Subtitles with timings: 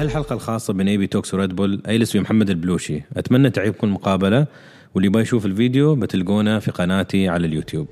[0.00, 3.02] بهالحلقة الخاصة بين ABtalks و Red Bull أجلس ويا محمد البلوشي.
[3.16, 4.46] أتمنى تعجبكم المقابلة
[4.94, 7.88] واللي يبغى يشوف الفيديو بتلقونه في قناتي على اليوتيوب.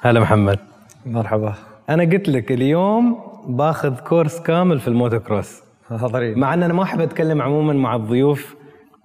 [0.00, 0.58] هلا محمد.
[1.06, 1.54] مرحبا.
[1.88, 5.60] أنا قلت لك اليوم باخذ course كامل في الموتو كروس.
[5.88, 8.54] حاضرين مع إن أنا ما أحب أتكلم عموما مع الضيوف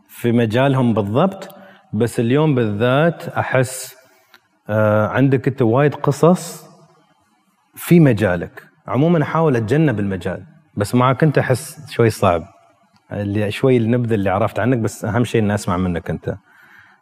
[0.07, 1.49] في مجالهم بالضبط
[1.93, 3.95] بس اليوم بالذات أحس
[4.69, 6.63] آه عندك أنت وايد قصص
[7.75, 8.72] في مجالك.
[8.87, 10.43] عموما أحاول أتجنب المجال
[10.77, 12.43] بس معك أنت احس شوي صعب.
[13.11, 16.35] اللي شوي النبذه اللي عرفت عنك بس أهم شيء إني أسمع منك أنت.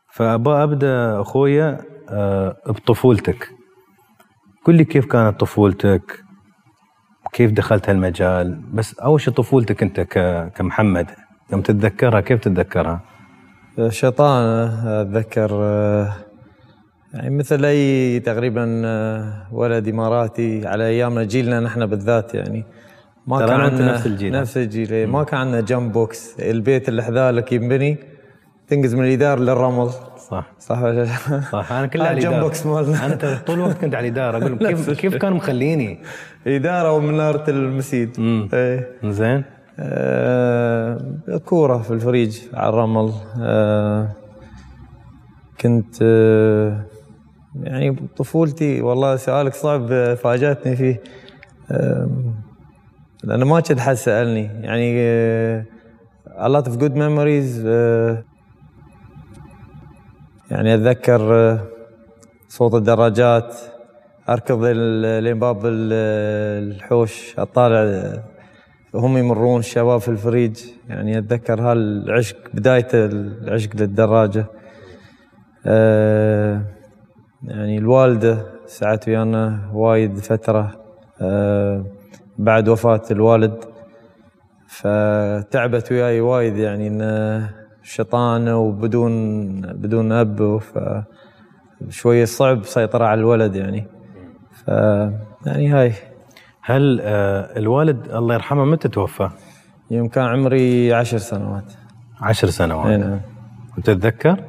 [0.09, 1.77] فابى أبدأ أخويا
[2.09, 3.49] آه بطفولتك.
[4.65, 6.23] قل لي كيف كانت طفولتك؟
[7.33, 9.99] كيف دخلت هالمجال؟ بس أول شيء طفولتك أنت
[10.55, 11.11] كمحمد
[11.51, 13.01] يوم تتذكرها كيف تتذكرها؟
[13.89, 16.13] شيطانة أتذكر آه،
[17.13, 22.65] يعني مثل أي تقريبا آه، ولد إماراتي على أيامنا جيلنا نحن بالذات يعني.
[23.27, 24.31] ما كان عندنا نفس الجيل.
[24.31, 24.93] نفس الجيل.
[24.93, 25.05] إيه.
[25.05, 26.39] ما كان عندنا jump box.
[26.39, 27.97] البيت اللي حذالك ينبني
[28.67, 29.89] تنقز من اليدار للرمل.
[30.29, 30.51] صح.
[30.59, 31.05] صح ولا؟
[31.51, 31.71] صح.
[31.71, 32.43] أنا كله هذا على اليدار.
[32.43, 33.05] box مالنا.
[33.05, 34.37] أنا طول الوقت كنت على اليدار.
[34.37, 35.99] أقول كيف كيف كانوا مخليني؟
[36.47, 38.19] يدار ومنارة المسيد.
[38.53, 38.89] إيه.
[39.03, 39.43] زين.
[39.79, 40.97] آه،
[41.45, 43.11] كورة في الفريج على الرمل.
[43.41, 44.07] آه،
[45.61, 46.85] كنت آه،
[47.55, 51.01] يعني طفولتي والله سؤالك صعب آه، فاجأتني فيه.
[53.23, 54.41] لأنه ما كنت حد سألني.
[54.61, 55.65] يعني آه،
[56.27, 58.23] a lot of good memories آه،
[60.51, 61.59] يعني أتذكر
[62.49, 63.55] صوت الدراجات
[64.29, 68.13] أركض لين باب ال- الحوش أطالع
[68.95, 70.57] هم يمرون الشباب في الفريج.
[70.89, 74.45] يعني أتذكر هالعشق بداية العشق للدراجة.
[75.65, 76.61] آه
[77.43, 80.71] يعني الوالدة ساعدت ويانا وايد فترة
[81.21, 81.85] آه
[82.37, 83.55] بعد وفاة الوالد.
[84.67, 87.45] فتعبت وياي وايد يعني ان
[87.83, 90.79] شيطانة وبدون بدون أب ف
[91.89, 93.85] شوية صعب سيطرة على الولد يعني.
[94.51, 94.67] ف
[95.45, 95.93] يعني هاي.
[96.61, 99.29] هل آه الوالد الله يرحمه متى توفى؟
[99.91, 101.73] يوم كان عمري عشر سنوات.
[102.21, 102.87] عشر سنوات.
[102.87, 103.19] اي نعم.
[103.77, 104.43] وتتذكر؟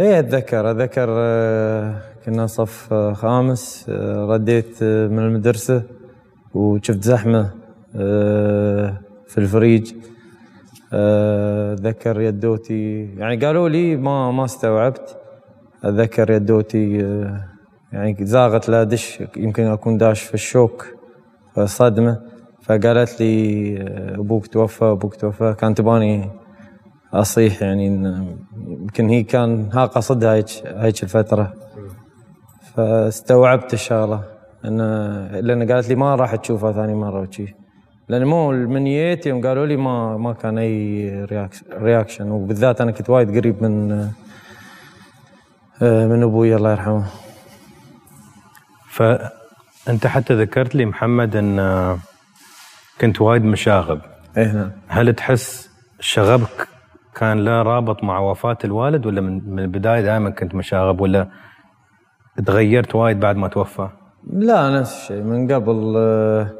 [0.00, 1.94] إيه أتذكر أتذكر آه،
[2.26, 5.82] كنا صف خامس آه، رديت آه، من المدرسة
[6.54, 7.50] وشفت زحمة
[7.96, 9.94] آه، في الفريج.
[10.92, 15.16] أتذكر يدوتي يعني قالوا لي ما ما استوعبت.
[15.84, 16.96] أتذكر يدوتي
[17.92, 20.86] يعني زاغت لا دش يمكن أكون داش في الشوك
[21.64, 22.20] صدمة
[22.62, 23.78] فقالت لي
[24.18, 25.54] أبوك توفى أبوك توفى.
[25.58, 26.30] كانت تباني
[27.14, 27.86] أصيح يعني
[28.66, 31.65] يمكن هي كان ها قصدها هيك هيك الفترة.
[32.76, 34.22] فاستوعبت الشغله
[34.64, 34.78] ان
[35.32, 37.54] لأن قالت لي ما راح تشوفها ثاني مرة وشي.
[38.08, 42.90] لأن مو من نيتي يوم قالوا لي ما ما كان أي reac- reaction وبالذات أنا
[42.90, 43.88] كنت وايد قريب من
[45.80, 47.04] من أبوي الله يرحمه.
[48.90, 51.96] فأنت حتى ذكرت لي محمد إن
[53.00, 54.00] كنت وايد مشاغب.
[54.36, 54.70] إيه نعم.
[54.88, 55.70] هل تحس
[56.00, 56.68] شغبك
[57.14, 61.28] كان له رابط مع وفاة الوالد ولا من من البداية دائما كنت مشاغب ولا
[62.46, 63.88] تغيرت وايد بعد ما توفى؟
[64.32, 66.50] لا نفس الشيء من قبل آه،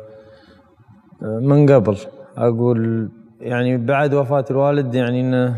[1.23, 1.97] من قبل
[2.37, 3.09] أقول
[3.41, 5.57] يعني بعد وفاة الوالد يعني إنه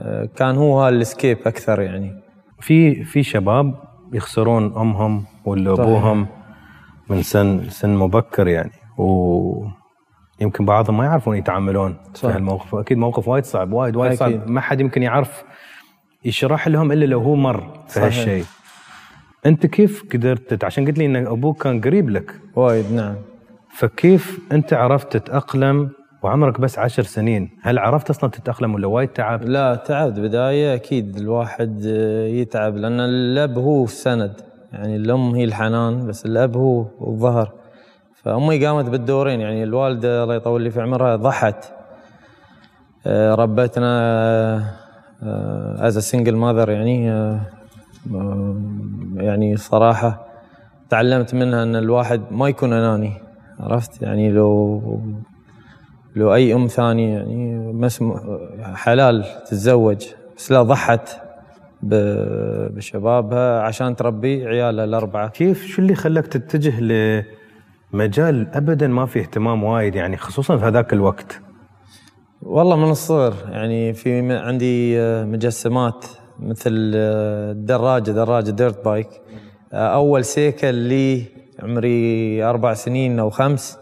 [0.00, 2.22] آه، كان هو هالسكيب أكثر يعني
[2.60, 3.74] في في شباب
[4.12, 5.72] يخسرون أمهم ولا.
[5.72, 6.26] أبوهم
[7.10, 12.28] من سن سن مبكر يعني ويمكن بعضهم ما يعرفون يتعاملون في صح.
[12.34, 14.40] هالموقف أكيد موقف وايد صعب وايد وايد أكيد.
[14.40, 15.44] صعب ما حد يمكن يعرف
[16.24, 18.00] يشرح لهم إلا لو هو مر في.
[18.00, 18.44] هالشيء
[19.46, 22.32] أنت كيف قدرت تت- عشان قلت لي إن أبوك كان قريب لك.
[22.56, 23.14] وايد نعم.
[23.76, 25.90] فكيف أنت عرفت تتأقلم
[26.22, 31.16] وعمرك بس عشر سنين؟ هل عرفت أصلا تتأقلم ولا وايد تعب لا تعبت بداية أكيد
[31.16, 34.32] الواحد آه، يتعب لأن الأب هو السند
[34.72, 37.52] يعني الأم هي الحنان بس الأب هو الظهر.
[38.14, 39.40] فأمي قامت بالدورين.
[39.40, 41.64] يعني الوالدة الله يطول لي في عمرها ضحت.
[43.06, 43.92] آه، ربتنا
[45.86, 47.40] as single mother يعني آه،
[49.16, 50.26] يعني صراحة
[50.90, 53.12] تعلمت منها أن الواحد ما يكون أناني
[53.60, 55.00] عرفت؟ يعني لو
[56.16, 57.90] لو أي أم ثانية يعني
[58.74, 60.06] حلال تتزوج
[60.36, 61.08] بس لا ضحت
[61.82, 65.28] بشبابها عشان تربي عيالها الأربعة.
[65.28, 66.80] كيف؟ شو اللي خلاك تتجه
[67.92, 71.40] لمجال ابدا ما فيه اهتمام وايد يعني خصوصا في هذاك الوقت؟
[72.42, 76.04] والله من الصغر يعني في عندي آه، مجسمات
[76.48, 79.08] مثل آه، دراجة دراجة dirt bike
[79.72, 81.24] آه، أول سيكل لي
[81.62, 83.78] عمري أربع سنين أو خمس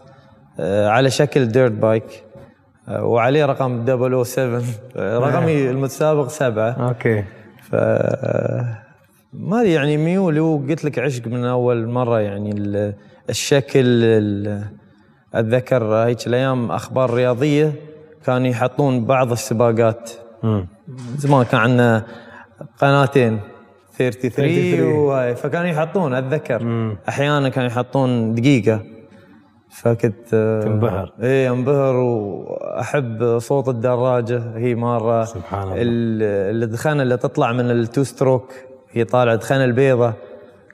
[0.59, 2.23] آه، على شكل dirt bike
[2.87, 3.85] آه، وعليه رقم
[4.23, 4.61] 007
[4.95, 6.69] آه، رقمي المتسابق سبعة.
[6.71, 7.23] Okay.
[7.61, 7.75] ف
[9.33, 12.93] ما أدري يعني ميولي وقلت لك عشق من أول مرة يعني ال-
[13.29, 14.63] الشكل ال-
[15.33, 17.73] أتذكر هيك الأيام أخبار رياضية
[18.25, 20.11] كانوا يحطون بعض السباقات.
[21.17, 22.03] زمان كان عندنا
[22.77, 23.39] قناتين
[23.97, 24.83] 33 33.
[24.93, 26.97] وهاي فكانوا يحطون أتذكر مم.
[27.09, 28.81] أحيانا كانوا يحطون دقيقة
[29.69, 31.13] فكنت آه، تنبهر.
[31.23, 35.73] إيه أنبهر وأحب صوت الدراجة هي مرة سبحان الله.
[35.81, 38.53] ال- الدخانة اللي تطلع من التو ستروك
[38.91, 40.13] هي طالعة دخانة البيضة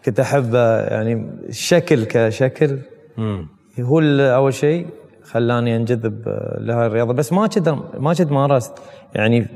[0.05, 2.79] كنت أحبها يعني الشكل كشكل
[3.17, 3.47] مم.
[3.79, 4.87] هو أول شيء
[5.23, 7.69] خلاني أنجذب آه، لهاي الرياضة بس ما كنت
[7.99, 8.73] ما كنت مارست
[9.15, 9.47] يعني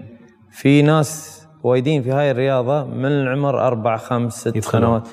[0.52, 4.84] في ناس وايدين في هاي الرياضة من العمر أربع خمس ست يدخلون.
[4.84, 5.08] سنوات.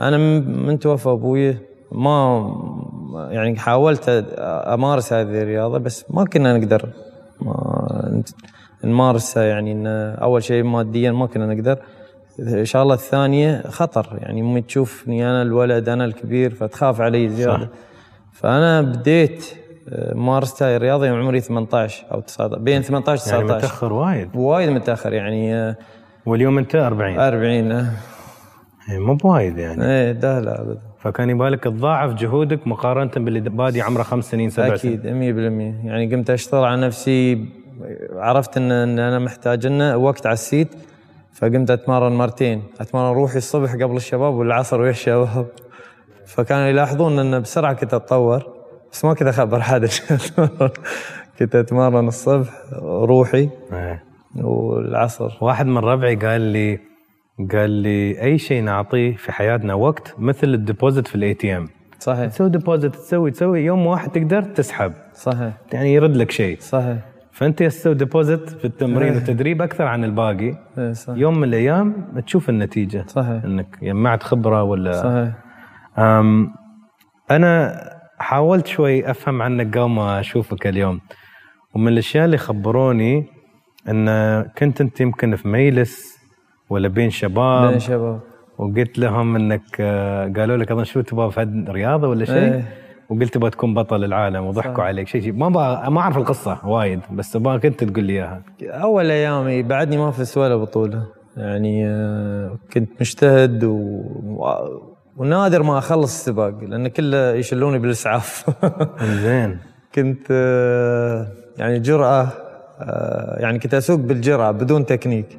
[0.00, 0.16] أنا
[0.66, 1.56] من توفى أبوي
[1.92, 4.08] ما يعني حاولت
[4.38, 6.88] أمارس هذه الرياضة بس ما كنا نقدر.
[7.40, 8.22] ما
[8.84, 9.86] نمارسها يعني إن
[10.22, 11.78] أول شيء ماديا ما كنا نقدر.
[12.38, 14.18] الشغله الثانية خطر.
[14.18, 17.64] يعني امي تشوفني أنا الولد أنا الكبير فتخاف علي زيادة.
[17.64, 17.68] صح.
[18.32, 19.44] فأنا بديت
[20.14, 24.28] مارست هاي الرياضه يوم عمري 18 أو 19 بين 18 يعني 19 متأخر وايد.
[24.34, 25.76] وايد متأخر يعني آه،
[26.26, 27.90] واليوم أنت 40 40 آه.
[28.90, 29.84] إيه، مو بوايد يعني.
[29.84, 30.78] إيه ده لا ابدا.
[30.98, 35.06] فكان يبالك تضاعف جهودك مقارنة باللي بادي عمره خمس سنين سبع أكيد 100%
[35.86, 37.46] يعني قمت أشتغل على نفسي
[38.12, 40.68] عرفت ان إن أنا محتاج إنه وقت على ال seat
[41.32, 42.62] فقمت أتمرن مرتين.
[42.80, 45.46] أتمرن روحي الصبح قبل الشباب والعصر ويا الشباب.
[46.26, 48.57] فكانوا يلاحظون إن بسرعة كنت أتطور.
[48.92, 49.88] بس ما كنت اخبر حد
[51.38, 52.50] كنت أتمرن الصبح
[52.82, 54.04] روحي إيه.
[54.36, 55.38] والعصر.
[55.40, 56.78] واحد من ربعي قال لي
[57.52, 61.68] قال لي أي شيء نعطيه في حياتنا وقت مثل ال deposit في ال ATM
[61.98, 62.26] صحيح.
[62.26, 64.92] تسوي deposit تسوي تسوي يوم واحد تقدر تسحب.
[65.14, 65.52] صحيح.
[65.72, 66.58] يعني يرد لك شيء.
[66.60, 66.98] صحيح.
[67.32, 70.54] فأنت تسوي deposit في التمرين والتدريب أكثر عن الباقي.
[70.78, 71.94] إيه صح يوم من الأيام
[72.26, 73.04] تشوف النتيجة.
[73.06, 73.44] صحيح.
[73.44, 75.32] إنك جمعت خبرة ولا صحيح.
[75.98, 76.54] أم
[77.30, 77.80] أنا
[78.18, 81.00] حاولت شوي أفهم عنك قبل ما أشوفك اليوم.
[81.74, 83.26] ومن الأشياء اللي خبروني
[83.88, 86.18] إن كنت أنت يمكن في ميلس
[86.70, 88.20] ولا بين شباب؟ بين شباب.
[88.58, 92.64] وقلت لهم إنك آه، قالوا لك أظن شو تبغى في رياضه ولا شيء؟ إيه.
[93.08, 95.32] وقلت تبغى تكون بطل العالم وضحكوا عليك شيء شيء.
[95.32, 98.42] ما بقى ما أعرف القصة وايد بس ابغاك انت تقول لي إياها.
[98.62, 101.06] أول ايامي بعدني ما فزت ولا بطولة.
[101.36, 104.02] يعني آه، كنت مجتهد و...
[105.18, 108.50] ونادر ما أخلص السباق لأن كله يشلوني بالإسعاف.
[109.02, 109.58] زين.
[109.94, 111.26] كنت آه،
[111.58, 112.28] يعني جرأة
[112.80, 115.38] آه، يعني كنت أسوق بالجرأة بدون تكنيك.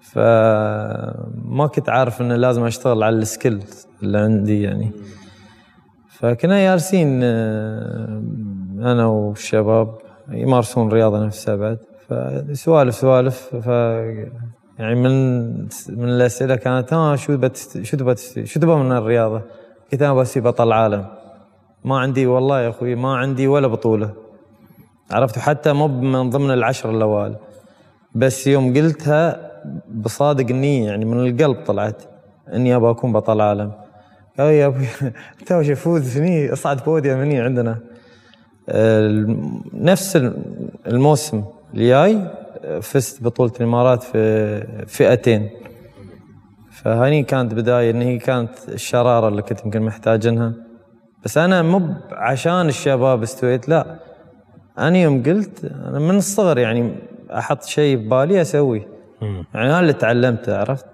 [0.00, 4.92] فما كنت عارف إنه لازم أشتغل على ال skills اللي عندي يعني.
[6.08, 8.22] فكنا جالسين آه،
[8.78, 9.98] أنا والشباب.
[10.28, 11.78] يمارسون الرياضه نفسها بعد.
[12.08, 13.56] فسوالف سوالف.
[13.56, 13.68] ف
[14.78, 15.52] يعني من
[15.88, 17.38] من الأسئلة كانت ها شو.
[17.82, 19.42] شو تبغى شو تبغى من الرياضة؟
[19.92, 21.06] قلت أنا بس بطل عالم
[21.84, 24.10] ما عندي والله يا أخوي ما عندي ولا بطولة.
[25.10, 27.36] عرفت؟ حتى مو من ضمن العشر الأوائل.
[28.14, 29.50] بس يوم قلتها
[29.94, 32.02] بصادق النية يعني من القلب طلعت
[32.52, 33.72] إني أبغى أكون بطل عالم.
[34.38, 34.86] قال يا أبوي
[35.46, 37.78] تو فوز هني اصعد بوديوم هني عندنا.
[39.74, 40.42] نفس الم-
[40.86, 42.18] الموسم الجاي
[42.80, 45.50] فزت بطولة الإمارات في فئتين.
[46.70, 50.54] فهني كانت بداية إن هي كانت الشرارة اللي كنت يمكن محتاجينها.
[51.24, 53.98] بس أنا مو عشان الشباب استويت لا.
[54.78, 56.94] أنا يوم قلت أنا من الصغر يعني
[57.30, 58.88] أحط شيء ببالي أسويه.
[59.22, 60.86] يعني أنا اللي تعلمته عرفت؟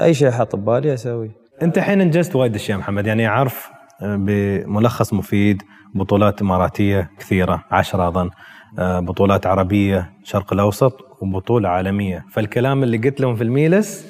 [0.00, 1.30] أي شيء أحط ببالي أسويه.
[1.62, 3.06] أنت الحين انجزت وايد أشياء محمد.
[3.06, 3.70] يعني أعرف
[4.02, 5.62] آه، بملخص مفيد
[5.94, 8.30] بطولات إماراتية كثيرة عشرة أظن
[8.78, 12.24] آه، بطولات عربية شرق الأوسط وبطولة عالمية.
[12.30, 14.06] فالكلام اللي قلت لهم في الميلس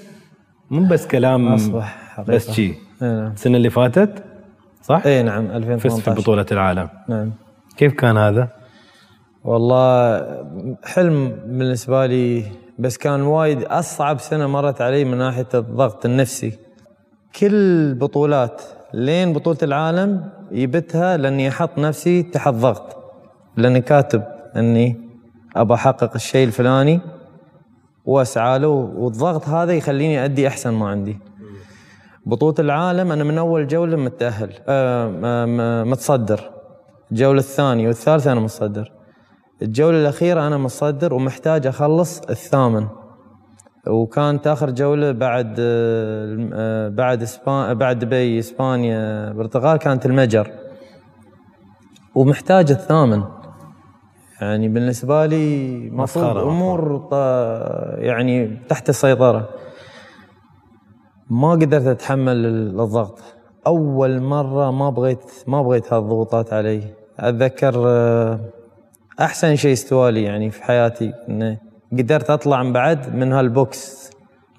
[0.70, 2.34] مو بس كلام أصبح حقيقة.
[2.34, 2.66] بس شي.
[2.66, 3.32] اي نعم.
[3.32, 4.24] السنة اللي فاتت
[4.82, 6.88] صح؟ اي نعم فزت 2018 في بطولة العالم.
[7.08, 7.30] نعم.
[7.76, 8.48] كيف كان هذا؟
[9.44, 10.22] والله
[10.84, 12.44] حلم بالنسبة لي
[12.78, 16.58] بس كان وايد أصعب سنة مرت علي من ناحية الضغط النفسي.
[17.40, 18.62] كل بطولات
[18.94, 22.96] لين بطولة العالم يبتها لأني أحط نفسي تحت ضغط
[23.56, 24.22] لأني كاتب
[24.56, 25.11] أني
[25.56, 27.00] أبى أحقق الشيء الفلاني
[28.04, 31.18] وأسعى له والضغط هذا يخليني أدي أحسن ما عندي.
[32.26, 36.50] بطولة العالم أنا من أول جولة متأهل آه آه، متصدر.
[37.12, 38.92] الجولة الثانية والثالثة أنا متصدر.
[39.62, 42.86] الجولة الأخيرة أنا متصدر ومحتاج أخلص الثامن.
[43.86, 50.50] وكانت آخر جولة بعد آه، بعد إسبان بعد دبي إسبانيا البرتغال كانت المجر.
[52.14, 53.22] ومحتاج الثامن.
[54.42, 57.12] يعني بالنسبة لي مفروض مسخرة أمور ط-
[57.98, 59.48] يعني تحت السيطرة.
[61.30, 62.46] ما قدرت أتحمل
[62.80, 63.18] الضغط.
[63.66, 66.82] أول مرة ما بغيت ما بغيت هالضغوطات علي.
[67.20, 68.40] أتذكر آه،
[69.20, 71.58] أحسن شيء استوالي يعني في حياتي انه
[71.92, 74.10] قدرت أطلع من بعد من هالبوكس.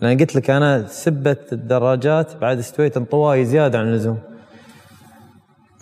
[0.01, 4.17] لأن قلت لك أنا سبه الدراجات بعد استويت انطوائي زيادة عن اللزوم.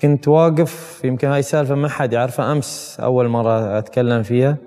[0.01, 4.57] كنت واقف يمكن هاي السالفه ما حد يعرفها أمس أول مرة أتكلم فيها.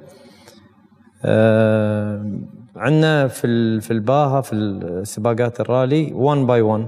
[1.25, 2.41] آه
[2.77, 6.87] عندنا في في الباها في السباقات الرالي 1 by 1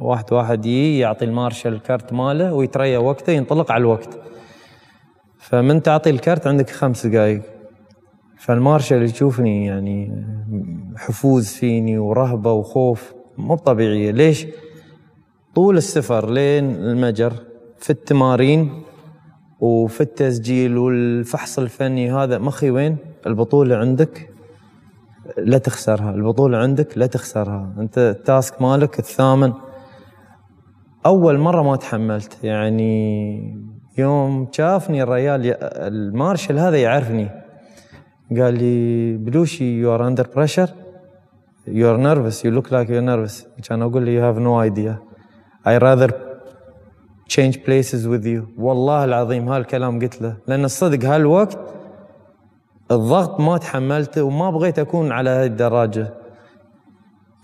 [0.00, 4.18] واحد واحد يجي يعطي ال marshal ال card ماله ويتريى وقته ينطلق على الوقت.
[5.38, 7.42] فمن تعطي ال card عندك خمس دقائق
[8.38, 10.26] فالمارشال يشوفني يعني
[10.96, 14.10] حفوز فيني ورهبة وخوف مو طبيعية.
[14.10, 14.46] ليش؟
[15.54, 17.32] طول السفر لين المجر.
[17.78, 18.82] في التمارين
[19.60, 24.30] وفي التسجيل والفحص الفني هذا مخي وين؟ البطولة عندك.
[25.38, 26.10] لا تخسرها.
[26.14, 27.74] البطولة عندك لا تخسرها.
[27.78, 29.52] أنت ال task مالك الثامن.
[31.06, 32.44] أول مرة ما تحملت.
[32.44, 33.68] يعني
[33.98, 37.28] يوم شافني الريال المارشل هذا يعرفني.
[38.36, 40.70] قال لي بلوشي you are under pressure
[41.66, 44.98] you are nervous you look like you nervous كان أقول له you have no idea
[45.66, 46.27] I rather
[47.32, 48.42] change places with you.
[48.58, 50.36] والله العظيم هالكلام قلت له.
[50.46, 51.58] لأن الصدق هالوقت
[52.90, 56.14] الضغط ما تحملته وما بغيت أكون على هاي الدراجة.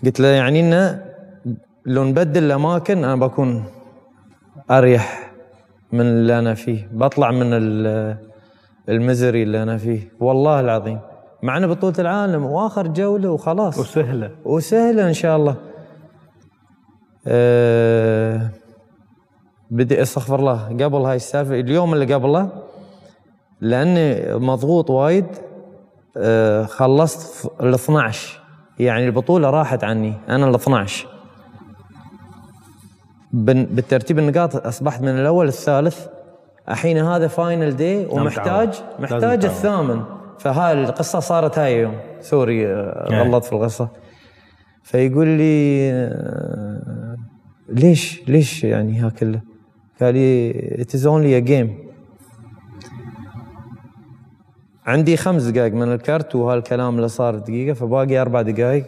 [0.04, 1.04] قلت له يعني إنه
[1.86, 3.64] لو نبدل الأماكن أنا بكون
[4.70, 5.32] أريح
[5.92, 6.88] من اللي أنا فيه.
[6.92, 8.16] بطلع من ال-
[8.88, 10.12] المزري اللي أنا فيه.
[10.20, 10.98] والله العظيم.
[11.42, 13.78] معنا بطولة العالم وآخر جولة وخلاص.
[13.78, 14.30] وسهلة.
[14.44, 15.56] وسهلة إن شاء الله.
[17.26, 18.48] أه
[19.70, 20.68] بدي أستغفر الله.
[20.84, 22.48] قبل هاي السالفة اليوم اللي قبله
[23.60, 25.26] لأني مضغوط وايد
[26.16, 28.40] أه خلصت ال 12
[28.78, 31.06] يعني البطولة راحت عني أنا ال 12
[33.32, 36.06] بن- بالترتيب النقاط أصبحت من الأول الثالث.
[36.68, 39.44] الحين هذا final day ومحتاج محتاج.
[39.44, 40.02] الثامن.
[40.38, 43.22] فهاي القصة صارت هاي يوم sorry آه، إيه.
[43.22, 43.88] غلطت في القصة.
[44.82, 47.16] فيقول لي آه،
[47.68, 49.40] ليش ليش يعني ها كله؟
[50.04, 50.52] قال لي
[50.84, 51.84] it is only a game.
[54.86, 58.84] عندي خمس دقائق من الكرت وهالكلام اللي صار دقيقة فباقي أربع دقائق.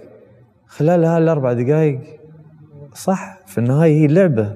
[0.66, 2.00] خلال هالأربع دقائق
[2.94, 4.54] صح في النهاية هي لعبة.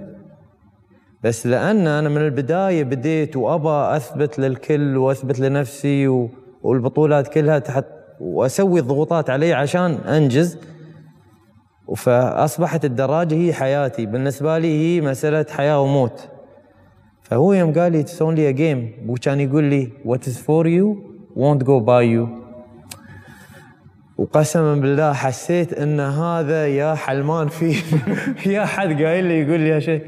[1.24, 6.30] بس لأن أنا من البداية بديت وأبى أثبت للكل وأثبت لنفسي و...
[6.62, 7.84] والبطولات كلها تحت
[8.20, 10.58] وأسوي ضغوطات علي عشان أنجز.
[11.96, 14.06] فأصبحت الدراجة هي حياتي.
[14.06, 16.29] بالنسبة لي هي مسألة حياة وموت.
[17.30, 19.10] فهو يوم قال لي it's only a game.
[19.10, 20.96] وكان يقول لي what is for you
[21.36, 22.40] won't go by you.
[24.18, 27.76] وقسما بالله حسيت إن هذا يا حلمان فيه
[28.56, 30.02] يا حد قايل لي يقول لي هالشيء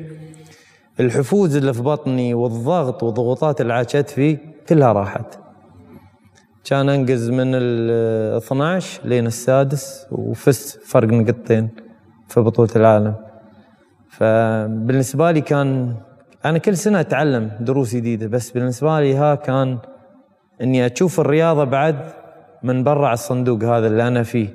[1.01, 4.39] الحفوز اللي في بطني والضغط والضغوطات اللي عاشت فيه
[4.69, 5.39] كلها راحت.
[6.65, 7.91] كان انقز من ال
[8.37, 11.69] 12 لين السادس وفزت فرق نقطتين
[12.29, 13.15] في بطولة العالم.
[14.11, 15.95] فبالنسبة لي كان
[16.45, 19.79] أنا كل سنة أتعلم دروس جديدة بس بالنسبة لي ها كان
[20.63, 22.13] إني أشوف الرياضة بعد
[22.63, 24.49] من برا الصندوق هذا اللي أنا فيه.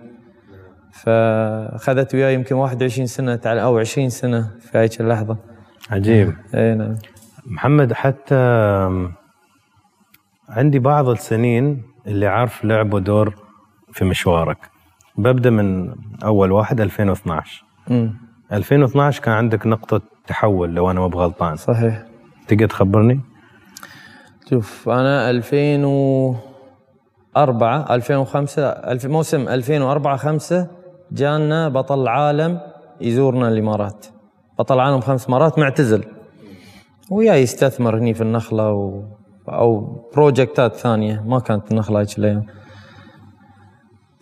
[0.91, 5.37] فأخذت وياي يمكن 21 سنة أتعلم أو 20 سنة في هيك اللحظة.
[5.91, 6.33] عجيب.
[6.55, 6.95] أي نعم.
[7.45, 8.35] محمد حتى
[10.49, 13.35] عندي بعض السنين اللي عارف لعبوا دور
[13.91, 14.57] في مشوارك.
[15.17, 18.17] ببدأ من أول واحد 2012 أمم،
[18.53, 21.55] 2012 كان عندك نقطة تحول لو أنا ما بغلطان.
[21.55, 22.03] صحيح.
[22.47, 23.19] تقدر تخبرني؟
[24.49, 30.67] شوف أنا 2004 2005 ألف موسم 2004 5
[31.11, 32.59] جانا بطل عالم
[33.01, 34.05] يزورنا الإمارات.
[34.59, 36.03] بطل عالم خمس مرات معتزل.
[37.11, 39.03] وياي يستثمر هني في النخلة و...
[39.49, 41.23] أو بروجكتات ثانية.
[41.25, 42.45] ما كانت النخلة هيك الأيام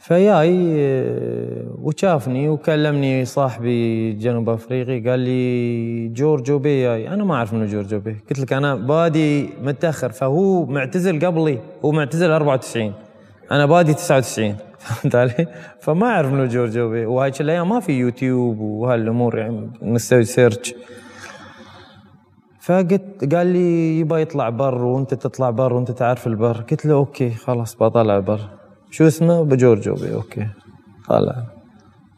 [0.07, 0.51] فياي
[1.81, 7.99] وشافني وكلمني صاحبي جنوب أفريقي قال لي جورج جوبي جاي أنا ما أعرف منو جورج
[7.99, 12.93] جوبي قلت لك أنا بادي متأخر فهو معتزل قبلي هو معتزل 94
[13.51, 15.47] أنا بادي 99 فهمت علي؟
[15.79, 20.73] فما أعرف منو جورج جوبي وهايك الأيام ما في يوتيوب وهالأمور يعني نسوي search
[22.59, 26.61] فقلت قال لي يبا يطلع بر وانت تطلع بر وانت تعرف البر.
[26.71, 28.54] قلت له okay خلاص بطلع بر
[28.95, 30.13] شو اسمه؟ جورج جوبي.
[30.13, 30.47] okay.
[31.07, 31.43] طلع.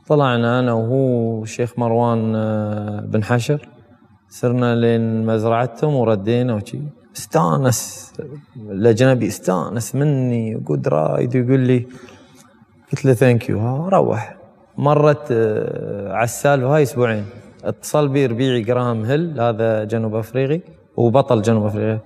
[0.07, 3.69] طلعنا أنا وهو الشيخ مروان آه، بن حشر.
[4.29, 6.79] سرنا لين مزرعتهم وردينا وشي.
[7.17, 8.13] استانس.
[8.59, 11.87] الأجنبي استانس مني و good ride ويقول لي
[12.91, 14.37] قلت له thank you روح.
[14.77, 17.25] مرت آه، على السالفة هاي أسبوعين.
[17.63, 20.61] اتصل بي ربيعي جراهام هيل هذا جنوب أفريقي
[20.97, 21.99] وبطل جنوب أفريقيا.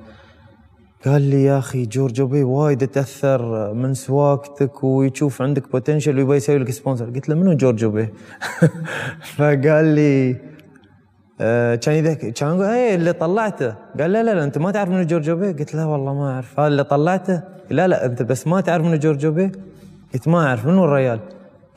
[1.06, 6.58] قال لي يا أخي جورج جوبي وايد تأثر من سواقتك ويشوف عندك potential ويبغى يسوي
[6.58, 8.10] لك sponsor قلت له منو جورج جوبي
[9.36, 10.36] فقال لي
[11.42, 13.76] آه، كان يذكر كان يقول اي اللي طلعته.
[14.00, 16.60] قال لا لا لا أنت ما تعرف منو جورج جوبي قلت لا والله ما أعرف.
[16.60, 19.52] هذا اللي طلعته؟ لا لا أنت بس ما تعرف منو جورج جوبي
[20.14, 21.20] قلت ما أعرف منو الريال؟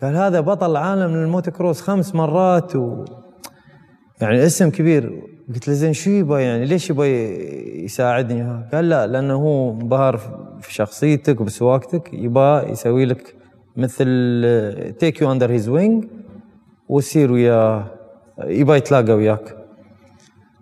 [0.02, 3.04] قال هذا بطل العالم للموتوكروس خمس مرات و
[4.20, 5.33] يعني اسم كبير.
[5.48, 7.08] قلت له زين شو يبغى يعني؟ ليش يبغى
[7.84, 10.16] يساعدني؟ قال لا لأنه هو انبهر
[10.60, 13.34] في شخصيتك وبسواقتك يبغى يسوي لك
[13.76, 14.06] مثل
[14.98, 16.04] take you under his wing
[16.88, 17.84] ويصير وياه
[18.38, 19.56] يبغى يتلاقى وياك.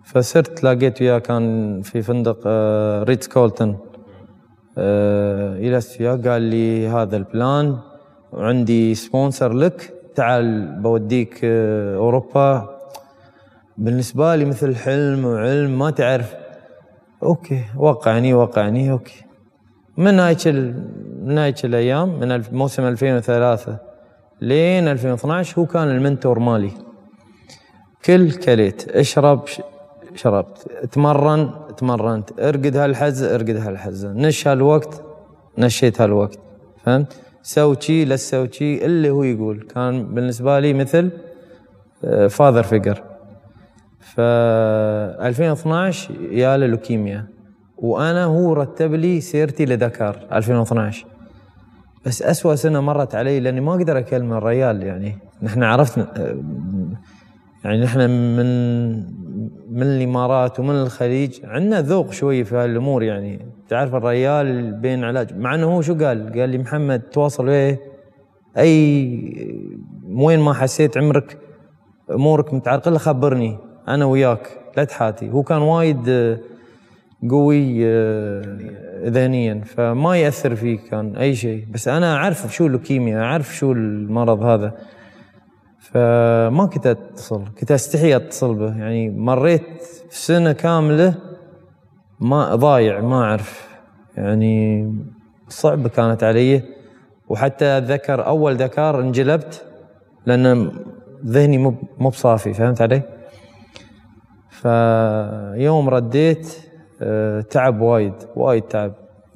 [0.03, 3.77] فصرت تلاقيت وياه كان في فندق آه، Ritz Carlton
[4.77, 7.77] آه، جلست وياه قال لي هذا ال plan
[8.31, 12.72] وعندي sponsor لك تعال بوديك آه، أوروبا
[13.77, 16.35] بالنسبة لي مثل حلم وعلم ما تعرف.
[17.23, 19.23] okay وقعني وقعني okay.
[19.97, 20.47] من هايك.
[21.23, 23.77] من هايك الأيام من موسم 2003
[24.41, 26.71] لين 2012 هو كان ال mentor مالي.
[28.05, 29.45] كل كليت اشرب
[30.15, 30.67] شربت.
[30.83, 35.01] اتمرن تمرنت ارقد هالحزه ارقد هالحزه نش هالوقت
[35.57, 36.39] نشيت هالوقت.
[36.85, 37.13] فهمت؟
[37.43, 39.67] سوي شي لا تسوي شي اللي هو يقول.
[39.75, 41.11] كان بالنسبة لي مثل
[42.29, 43.12] father figure.
[44.15, 47.25] ف 2012 يا لوكيميا
[47.77, 51.05] وأنا هو رتب لي سيرتي لدكار 2012
[52.05, 55.17] بس أسوأ سنة مرت علي لأني ما أقدر أكلم الريال يعني.
[55.41, 56.07] نحن عرفنا
[57.63, 58.95] يعني نحن من
[59.69, 63.45] من الإمارات ومن الخليج عندنا ذوق شوي في هالأمور يعني.
[63.69, 65.37] تعرف الريال بين علاج.
[65.37, 67.79] مع أنه هو شو قال؟ قال لي محمد تواصل ويه
[68.57, 69.63] أي
[70.09, 71.37] وين ما حسيت عمرك
[72.11, 73.72] أمورك متعرقلة خبرني.
[73.87, 75.29] أنا وياك لا تحاتي.
[75.29, 76.39] هو كان وايد آه،
[77.29, 78.57] قوي آه،
[79.05, 81.65] ذهنيا فما يأثر فيه كان أي شيء.
[81.71, 84.73] بس أنا أعرف شو اللوكيميا أعرف شو المرض هذا.
[85.79, 88.77] فما كنت أتصل كنت أستحي أتصل به.
[88.77, 91.15] يعني مريت سنة كاملة
[92.19, 93.67] ما ضايع ما أعرف.
[94.17, 94.87] يعني
[95.49, 96.61] صعبة كانت علي.
[97.29, 99.65] وحتى أتذكر أول دكار انجلبت
[100.25, 100.71] لأن
[101.25, 103.12] ذهني مو مو بصافي فهمت علي؟
[104.63, 106.57] فيوم رديت
[107.01, 108.93] آه، تعب وايد وايد تعب.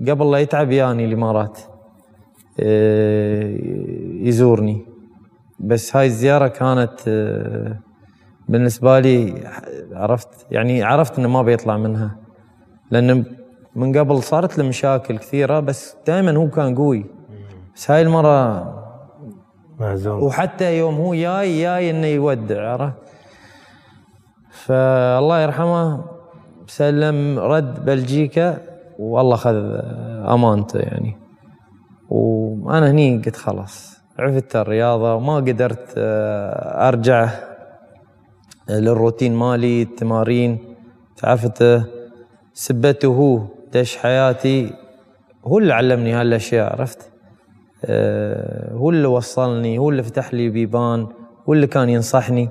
[0.09, 1.59] قبل لا يتعب ياني الإمارات
[2.59, 3.57] آه،
[4.21, 4.85] يزورني.
[5.59, 7.79] بس هاي الزيارة كانت آه،
[8.49, 9.47] بالنسبة لي
[9.91, 12.15] عرفت يعني عرفت إنه ما بيطلع منها.
[12.91, 13.25] لأن
[13.75, 17.05] من قبل صارت له مشاكل كثيرة بس دائما هو كان قوي.
[17.75, 18.63] بس هاي المرة
[19.79, 22.93] مهزوم وحتى يوم هو جاي جاي إنه يودع عرفت؟
[24.67, 26.03] فالله يرحمه
[26.67, 28.57] سلم رد بلجيكا
[28.99, 29.55] والله خذ
[30.33, 31.17] أمانته يعني.
[32.09, 37.29] وأنا هني قلت خلاص عفت الرياضة وما قدرت آه، أرجع
[38.69, 40.75] للروتين مالي التمارين
[41.17, 41.81] تعرفت
[42.53, 43.41] سبته هو
[43.73, 44.73] دش حياتي.
[45.45, 47.11] هو اللي علمني هالأشياء عرفت؟
[47.85, 51.07] آه، هو اللي وصلني هو اللي فتح لي بيبان
[51.49, 52.49] هو اللي كان ينصحني.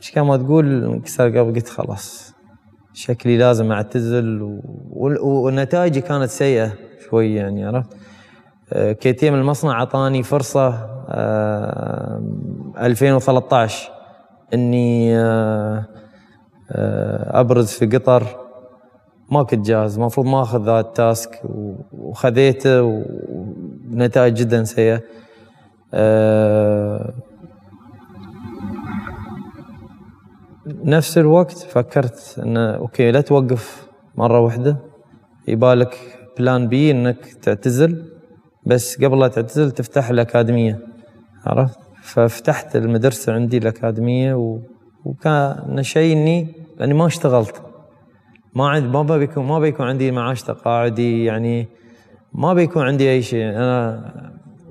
[0.00, 2.34] فش كان ما تقول؟ انكسر قلبي قلت خلاص.
[2.92, 4.60] شكلي لازم أعتزل.
[5.20, 6.72] ونتائجي كانت سيئة
[7.10, 7.96] شوي يعني عرفت؟
[8.72, 10.68] آه، KTM المصنع أعطاني فرصة
[11.08, 12.22] آه،
[12.78, 13.90] 2013
[14.54, 15.84] إني آه،
[16.70, 18.22] آه، أبرز في قطر.
[19.30, 21.42] ما كنت جاهز المفروض ما أخذ ذا ال task
[21.92, 22.82] وخذيته
[23.92, 25.00] ونتائج جدا سيئة.
[30.66, 34.76] نفس الوقت فكرت انه okay لا توقف مرة واحدة.
[35.48, 35.98] يبالك
[36.38, 38.04] plan B إنك تعتزل
[38.66, 40.78] بس قبل لا تعتزل تفتح الأكاديمية
[41.46, 44.58] عرفت؟ ففتحت المدرسة عندي الأكاديمية و...
[45.04, 47.62] وكان شيء إني لأني ما اشتغلت.
[48.54, 51.68] ما عندي ما بيكون ما بيكون عندي معاش تقاعدي يعني
[52.32, 53.48] ما بيكون عندي أي شيء.
[53.48, 54.12] أنا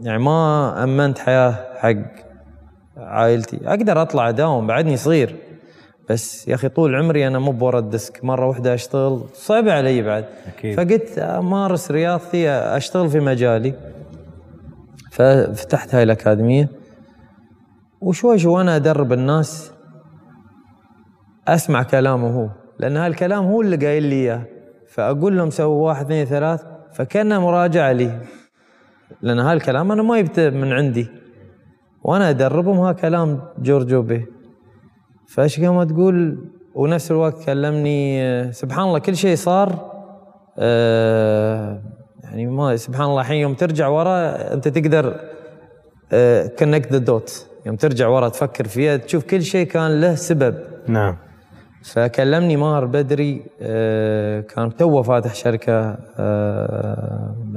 [0.02, 2.26] يعني ما أمنت حياة حق
[2.98, 3.60] عائلتي.
[3.66, 5.36] أقدر أطلع اداوم بعدني صغير.
[6.10, 10.26] بس يا أخي طول عمري أنا مو بورا الديسك مرة واحدة أشتغل صعب علي بعد.
[10.48, 10.78] أكيد.
[10.78, 13.74] فقلت أمارس رياضتي أشتغل في مجالي.
[15.12, 16.70] ففتحت هاي الأكاديمية.
[18.02, 19.72] وشوي شوي وأنا أدرب الناس
[21.48, 24.42] أسمع كلامه هو لأن هالكلام هو اللي قايل لي إياه.
[24.88, 26.64] فأقول لهم سووا واحد اثنين ثلاث
[26.94, 28.20] فكأنه مراجعة لي.
[29.22, 31.08] لأن هالكلام أنا ما جبته من عندي.
[32.04, 34.26] وأنا أدربهم ها كلام جورج جوبي
[35.28, 36.38] فايش قام تقول؟
[36.76, 39.92] ونفس الوقت كلمني سبحان الله كل شيء صار
[40.58, 41.82] آه،
[42.24, 45.06] يعني ما سبحان الله الحين يوم ترجع ورا أنت تقدر
[46.60, 50.56] connect the dot يوم ترجع ورا تفكر فيها تشوف كل شيء كان له سبب.
[50.88, 51.18] نعم.
[51.84, 55.98] فكلمني ماهر بدري آه، كان توه فاتح شركة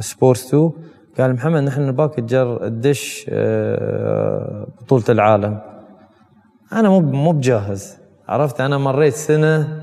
[0.01, 0.73] سبورتس 2
[1.19, 5.78] قال محمد نحن نباك تجر تدش آه، بطولة العالم.
[6.73, 7.97] أنا مو مو بجاهز.
[8.29, 9.83] عرفت؟ أنا مريت سنة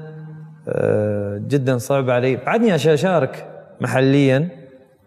[0.68, 2.36] آه، جدا صعب علي.
[2.36, 3.48] بعدني أشارك
[3.82, 4.50] محليا.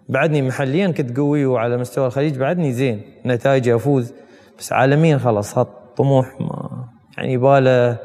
[0.09, 2.39] بعدني محليا كنت قوي وعلى مستوى الخليج.
[2.39, 4.13] بعدني زين نتائجي أفوز.
[4.59, 6.85] بس عالميا خلاص هالطموح ما
[7.17, 7.99] يعني يباله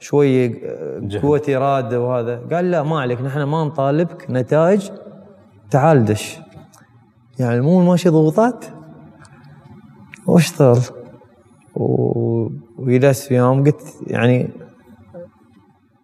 [0.00, 0.52] شوية
[1.22, 2.40] قوة إرادة وهذا.
[2.52, 4.26] قال لا ما عليك نحن ما نطالبك.
[4.30, 4.90] نتائج
[5.70, 6.38] تعال دش.
[7.38, 8.64] يعني مو ماشي ضغوطات؟
[10.26, 10.99] واشتغل.
[11.74, 14.50] وجلست في يوم قلت يعني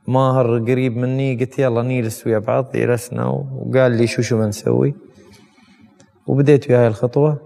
[0.09, 4.95] ماهر قريب مني قلت يلا نجلس ويا بعض جلسنا وقال لي شو شو بنسوي
[6.27, 7.41] وبديت وياي الخطوة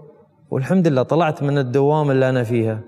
[0.51, 2.79] والحمد لله طلعت من الدوام اللي أنا فيها.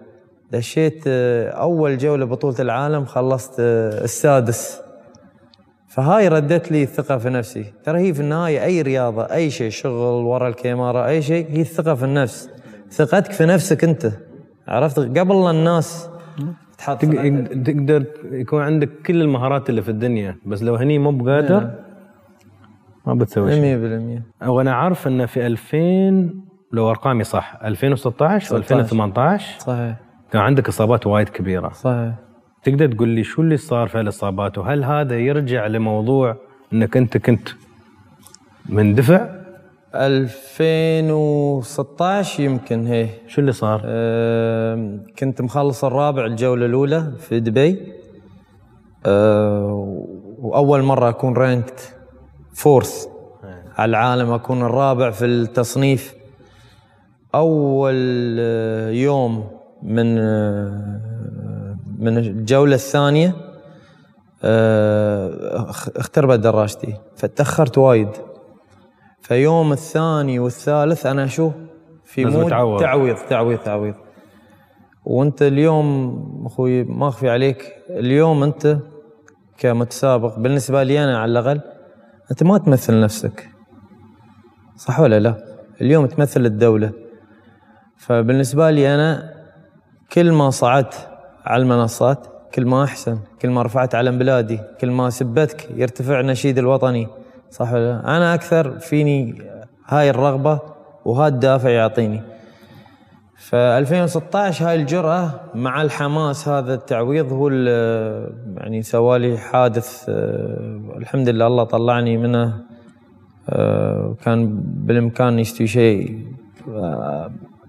[0.51, 4.81] دشيت آه، أول جولة بطولة العالم خلصت آه، السادس.
[5.87, 7.73] فهاي ردت لي الثقة في نفسي.
[7.83, 11.95] ترى هي في النهاية أي رياضة أي شيء شغل ورا الكاميرا أي شيء هي الثقة
[11.95, 12.49] في النفس.
[12.91, 14.11] ثقتك في نفسك أنت.
[14.67, 16.09] عرفت؟ قبل لا الناس
[16.77, 21.71] تحط تق- تقدر يكون عندك كل المهارات اللي في الدنيا بس لو هني مو بقادر
[23.07, 24.21] ما بتسوي شيء.
[24.41, 26.33] 100% وأنا عارف انه في 2000
[26.71, 29.95] لو أرقامي صح 2016 و 2018 صحيح.
[30.31, 31.69] كان عندك إصابات وايد كبيرة.
[31.69, 32.13] صحيح.
[32.63, 36.35] تقدر تقول لي شو اللي صار في هالإصابات؟ وهل هذا يرجع لموضوع
[36.73, 37.49] إنك أنت كنت
[38.69, 39.42] مندفع؟
[39.95, 43.09] 2016 يمكن هي.
[43.27, 47.93] شو اللي صار؟ أم، كنت مخلص الرابع الجولة الأولى في دبي.
[49.05, 50.05] أه،
[50.39, 51.95] وأول مرة أكون ranked
[52.53, 53.05] fourth
[53.77, 56.15] على العالم أكون الرابع في التصنيف.
[57.35, 57.95] أول
[58.39, 59.47] أه، يوم
[59.83, 60.99] من أه،
[61.99, 63.35] من الجولة الثانية
[64.43, 65.29] أه،
[65.69, 68.09] اخ- اختربت دراجتي فتأخرت وايد.
[69.23, 71.51] فيوم الثاني والثالث أنا شو؟
[72.05, 72.79] في mood تعوض.
[72.79, 73.93] تعويض تعويض تعويض.
[75.05, 78.77] وأنت اليوم أخوي ما أخفي عليك اليوم أنت
[79.57, 81.61] كمتسابق بالنسبة لي أنا على الأقل
[82.31, 83.49] أنت ما تمثل نفسك.
[84.75, 85.35] صح ولا لا؟
[85.81, 86.91] اليوم تمثل الدولة.
[87.97, 89.33] فبالنسبة لي أنا
[90.13, 91.07] كل ما صعدت
[91.45, 96.57] على المنصات كل ما أحسن كل ما رفعت علم بلادي كل ما سبتك يرتفع نشيد
[96.57, 97.07] الوطني.
[97.53, 99.41] صح ولا لا؟ أنا أكثر فيني
[99.87, 100.59] هاي الرغبة
[101.05, 102.21] وهذا الدافع يعطيني.
[103.37, 107.49] ف 2016 هاي الجرأة مع الحماس هذا التعويض هو
[108.57, 110.05] يعني سوالي حادث
[110.97, 112.53] الحمد لله الله طلعني منه.
[114.23, 116.27] كان بالإمكان يستوي شيء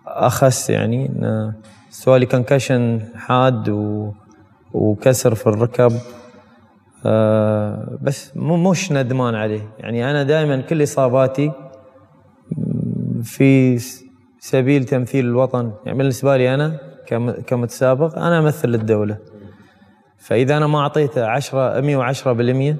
[0.06, 1.10] أخس يعني
[1.90, 3.68] سوالي كونكشن حاد
[4.72, 5.92] وكسر في الركب.
[7.06, 9.68] آه، بس مو مش ندمان عليه.
[9.78, 11.52] يعني أنا دائما كل إصاباتي
[13.22, 13.78] في
[14.40, 19.18] سبيل تمثيل الوطن يعني بالنسبة لي كم- كمتسابق أنا أمثل الدولة
[20.18, 22.76] فإذا أنا ما أعطيته 10 110 بالمية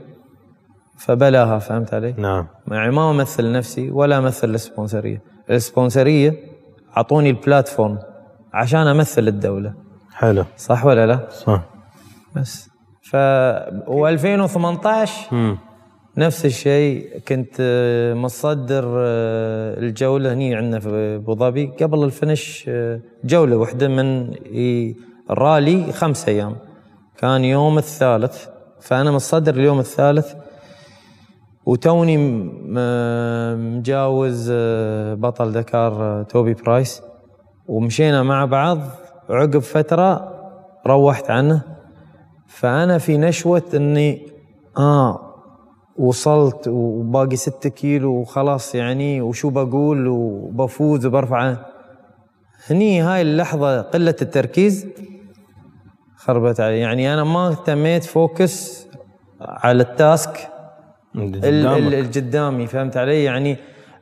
[0.99, 2.47] فبلاها فهمت علي؟ نعم.
[2.69, 5.23] يعني ما أمثل نفسي ولا أمثل السبونسرية.
[5.51, 6.35] السبونسرية
[6.97, 7.99] أعطوني البلاتفورم
[8.55, 9.75] عشان أمثل الدولة.
[10.15, 10.45] حلو.
[10.57, 11.63] صح ولا لا؟ صح.
[12.37, 12.71] بس.
[13.05, 13.17] ف
[13.87, 15.59] و2018 مم.
[16.19, 21.67] نفس الشيء كنت آه، متصدر آه، الجولة هني عندنا في أبو ظبي.
[21.67, 24.35] قبل الفنش آه، جولة واحدة من
[25.31, 26.57] الرالي خمس أيام.
[27.19, 28.47] كان يوم الثالث.
[28.81, 30.35] فأنا متصدر اليوم الثالث.
[31.67, 32.17] وتوني
[33.57, 34.53] مجاوز
[35.15, 37.03] بطل دكار توبي برايس.
[37.69, 38.79] ومشينا مع بعض.
[39.31, 40.35] عقب فترة
[40.87, 41.74] روحت عنه.
[42.59, 44.27] فأنا في نشوة إني
[44.79, 45.35] آه
[45.99, 51.57] وصلت وباقي ستة كيلو وخلاص يعني وشو بقول وبفوز وبرفع.
[52.71, 54.87] هني هاي اللحظة قلة التركيز
[56.17, 56.79] خربت علي.
[56.79, 58.87] يعني أنا ما اهتميت focus
[59.41, 60.49] على ال task
[61.17, 61.95] ال- ال- قدامك.
[61.95, 63.57] القدامي فهمت علي؟ يعني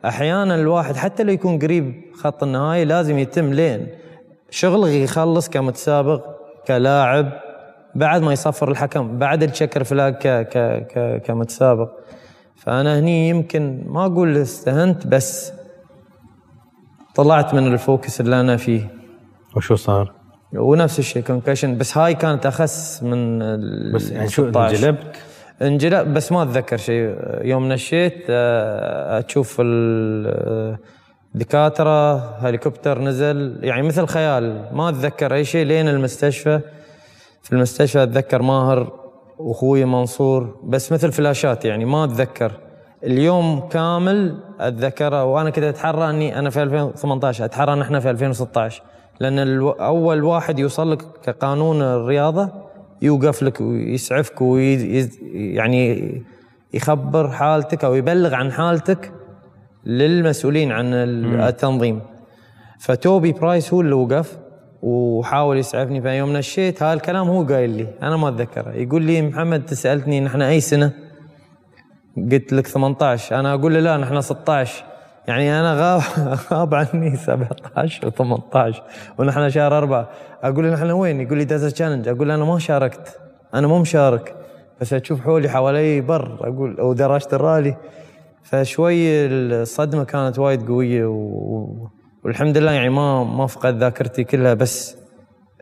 [0.05, 3.87] أحيانا الواحد حتى لو يكون قريب خط النهاية لازم يتم لين.
[4.51, 6.25] شغله يخلص كمتسابق
[6.67, 7.33] كلاعب
[7.95, 10.59] بعد ما يصفر الحكم بعد ال checkered flag ك ك
[10.93, 11.91] ك كمتسابق
[12.57, 15.53] فأنا هني يمكن ما أقول استهنت بس
[17.15, 18.91] طلعت من ال focus اللي أنا فيه
[19.57, 20.13] وشو صار؟
[20.55, 23.39] ونفس الشيء concussion بس هاي كانت أخس من
[23.93, 24.75] بس يعني شو 16.
[24.77, 25.17] انجلبت؟
[25.63, 30.77] انجلب بس ما أتذكر شيء يوم نشيت آه، أشوف ال-
[31.35, 36.61] الدكاتره هليكوبتر نزل يعني مثل خيال ما أتذكر أي شيء لين المستشفى
[37.43, 38.93] في المستشفى أتذكر ماهر
[39.39, 42.53] وأخوي منصور بس مثل فلاشات يعني ما أتذكر.
[43.05, 48.83] اليوم كامل أتذكره وأنا كنت أتحرى إني أنا في 2018 أتحرى إن إحنا في 2016
[49.21, 49.39] لأن
[49.81, 52.49] أول واحد يوصل لك كقانون الرياضة
[53.03, 54.75] يوقف لك ويسعفك وي
[55.33, 56.23] يعني
[56.75, 59.13] يخبر حالتك أو يبلغ عن حالتك
[59.85, 62.01] للمسؤولين عن ال- التنظيم.
[62.79, 64.39] فتوبي برايس هو اللي وقف.
[64.83, 68.71] وحاول يسعفني فيوم نشيت هذا الكلام هو قايل لي أنا ما أتذكره.
[68.71, 70.93] يقول لي محمد أنت سالتني نحن أي سنة؟
[72.33, 74.85] قلت لك 18 أنا أقول له لا نحن 16
[75.29, 76.03] يعني أنا غاب
[76.53, 78.81] غاب عني 17 و18
[79.19, 80.09] ونحن شهر أربعة.
[80.43, 83.21] أقول له نحن وين؟ يقول لي Desert Challenge أقول له أنا ما شاركت
[83.55, 84.35] أنا مو مشارك
[84.81, 86.39] بس أشوف حولي حوالي بر.
[86.41, 87.77] أقول أو دراجه الرالي.
[88.43, 92.02] فشوي الصدمة كانت وايد قوية و...
[92.25, 94.97] والحمد لله يعني ما ما فقد ذاكرتي كلها بس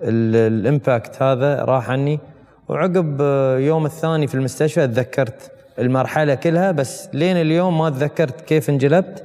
[0.03, 2.21] ال- ال impact هذا راح عني.
[2.69, 3.21] وعقب
[3.61, 9.25] يوم الثاني في المستشفى تذكرت المرحلة كلها بس لين اليوم ما تذكرت كيف انجلبت.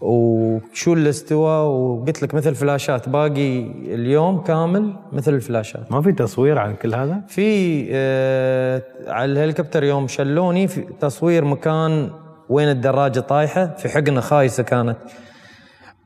[0.00, 3.58] وشو اللي استوى وقلت لك مثل فلاشات باقي
[3.94, 5.92] اليوم كامل مثل الفلاشات.
[5.92, 12.10] ما في تصوير عن كل هذا؟ في آه على الهليكوبتر يوم شلوني في تصوير مكان
[12.48, 14.96] وين الدراجة طايحة في حقنة خايسة كانت.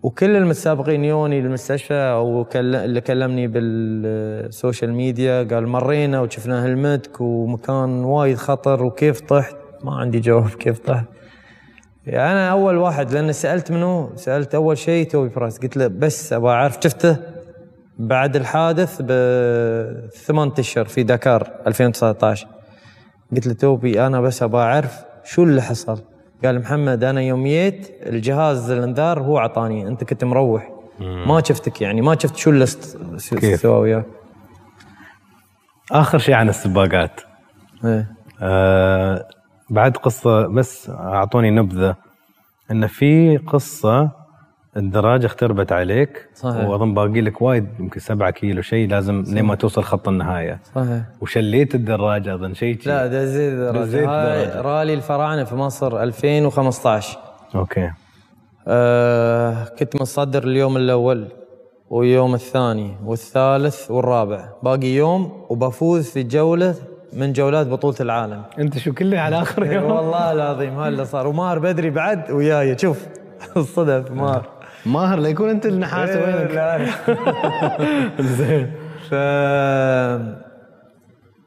[0.09, 7.21] وكل المتسابقين يوني للمستشفى أو اللي كلمني بال social media قال مرينا وشفنا helmet ك
[7.21, 9.57] ومكان وايد خطر وكيف طحت.
[9.85, 11.05] ما عندي جواب كيف طحت.
[12.07, 16.33] يعني أنا أول واحد لأن سألت منه سألت أول شيء توبي برايس قلت له بس
[16.33, 17.17] أبغى أعرف شفته
[17.99, 22.47] بعد الحادث بثمان أشهر في دكار 2019
[23.33, 25.99] قلت له توبي أنا بس أبغى أعرف شو اللي حصل.
[26.45, 32.01] قال محمد أنا يوم جيت الجهاز الانذار هو عطاني أنت كنت مروح ما شفتك يعني
[32.01, 32.67] ما شفت شو اللي؟
[33.57, 34.05] سوى وياك
[35.93, 37.21] آخر شيء عن السباقات
[37.85, 38.07] إيه.
[38.43, 39.29] آه
[39.71, 41.97] بعد قصة بس أعطوني نبذة
[42.71, 44.11] إن في قصة
[44.79, 46.65] الدراجه اختربت عليك صحيح.
[46.69, 50.61] وأظن باقي لك وايد يمكن 7 كيلو شيء لازم لين ما توصل خط النهاية.
[50.75, 51.03] صحيح.
[51.21, 52.89] وشليت الدراجه أظن شيء شي.
[52.89, 54.61] لا دزيت دزيت هاي دراجة.
[54.61, 57.19] رالي الفراعنه في مصر 2015
[57.55, 57.91] أوكي.
[58.69, 61.29] آه كنت متصدر اليوم الأول
[61.91, 64.49] واليوم الثاني والثالث والرابع.
[64.63, 66.75] باقي يوم وبفوز في جولة
[67.13, 68.43] من جولات بطولة العالم.
[68.59, 71.27] أنت شو كله على آخر إيه يوم؟ والله العظيم هذا اللي صار.
[71.27, 72.79] ومار بدري بعد وياي.
[72.79, 73.07] شوف
[73.57, 74.58] الصدف مار.
[74.87, 76.51] ماهر لا يكون أنت النحاس إيه، وينك.
[76.51, 76.87] لا.
[78.39, 78.73] زين.
[79.11, 79.15] ف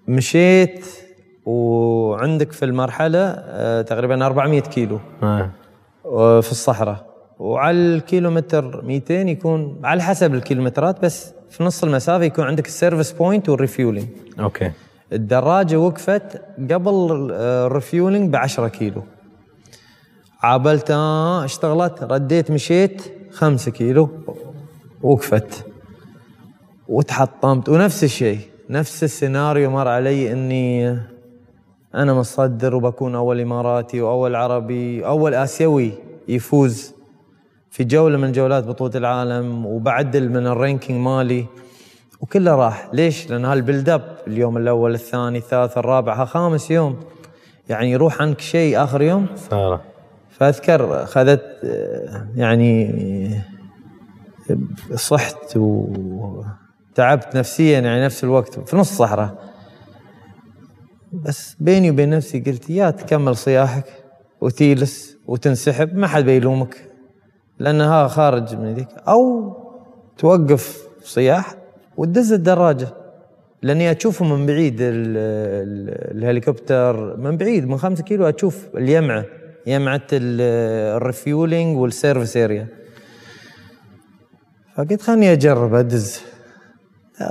[0.08, 0.86] مشيت
[1.46, 5.00] وعندك في المرحلة آه، تقريبا 400 كيلو.
[5.24, 5.50] آه.
[6.42, 7.06] في الصحراء.
[7.40, 13.12] وعلى الكيلومتر 200 يكون على حسب الكيلومترات بس في نص المسافة يكون عندك ال service
[13.12, 14.08] point وال refueling.
[14.40, 14.72] أوكي.
[15.14, 16.42] الدراجة وقفت
[16.72, 19.04] قبل آه، ال refueling ب 10 كيلو.
[20.42, 23.14] عابلت آه، اشتغلت رديت مشيت.
[23.32, 24.10] 5 كيلو
[25.04, 25.66] وقفت
[26.88, 27.70] وتحطمت.
[27.70, 28.40] ونفس الشيء
[28.70, 30.98] نفس السيناريو مر علي إني
[31.96, 35.92] أنا متصدر وبكون أول إماراتي وأول عربي أول آسيوي
[36.28, 36.94] يفوز
[37.70, 41.46] في جولة من جولات بطولة العالم وبعدل من ال ranking مالي.
[42.22, 42.90] وكله راح.
[42.94, 47.00] ليش؟ لأن هال build up اليوم الأول الثاني الثالث الرابع خامس يوم.
[47.70, 49.91] يعني يروح عنك شيء آخر يوم؟ ساره
[50.42, 51.42] فأذكر اخذت
[52.36, 52.92] يعني
[54.96, 59.52] صحت وتعبت نفسيا يعني نفس الوقت في نص الصحراء
[61.14, 63.86] بس بيني وبين نفسي قلت يا تكمل صياحك
[64.42, 66.76] وتيلس وتنسحب ما حد بيلومك.
[67.60, 69.54] لانها خارج من يديك أو
[70.18, 71.56] توقف صياح
[71.98, 72.88] وتدز الدراجة.
[73.62, 79.26] لأني أشوفه من بعيد ال- ال- الهليكوبتر من بعيد من خمسة كيلو أشوف اليمعة.
[79.68, 80.42] يمعه ال-
[80.98, 82.68] ال refueling وال service area
[84.76, 86.22] فقلت خلني أجرب أدز.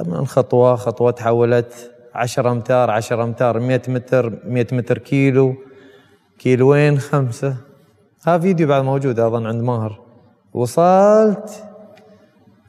[0.07, 5.55] من خطوة خطوة تحولت 10 أمتار 10 أمتار 100 متر 100 متر كيلو
[6.38, 7.57] كيلوين خمسة.
[8.27, 10.01] ها فيديو بعد موجود أظن عند ماهر.
[10.55, 11.64] وصلت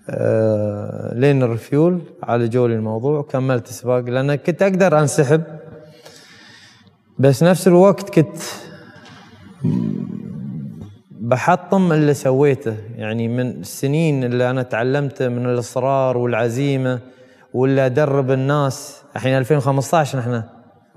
[0.10, 5.44] آه لين الرفيول عالجوا لي الموضوع وكملت سباق لأن كنت أقدر أنسحب.
[7.20, 8.38] بس نفس الوقت كنت
[11.12, 12.76] بحطم اللي سويته.
[12.96, 17.00] يعني من السنين اللي أنا تعلمته من الإصرار والعزيمة
[17.54, 19.04] واللي أدرب الناس.
[19.16, 20.44] الحين 2015 نحن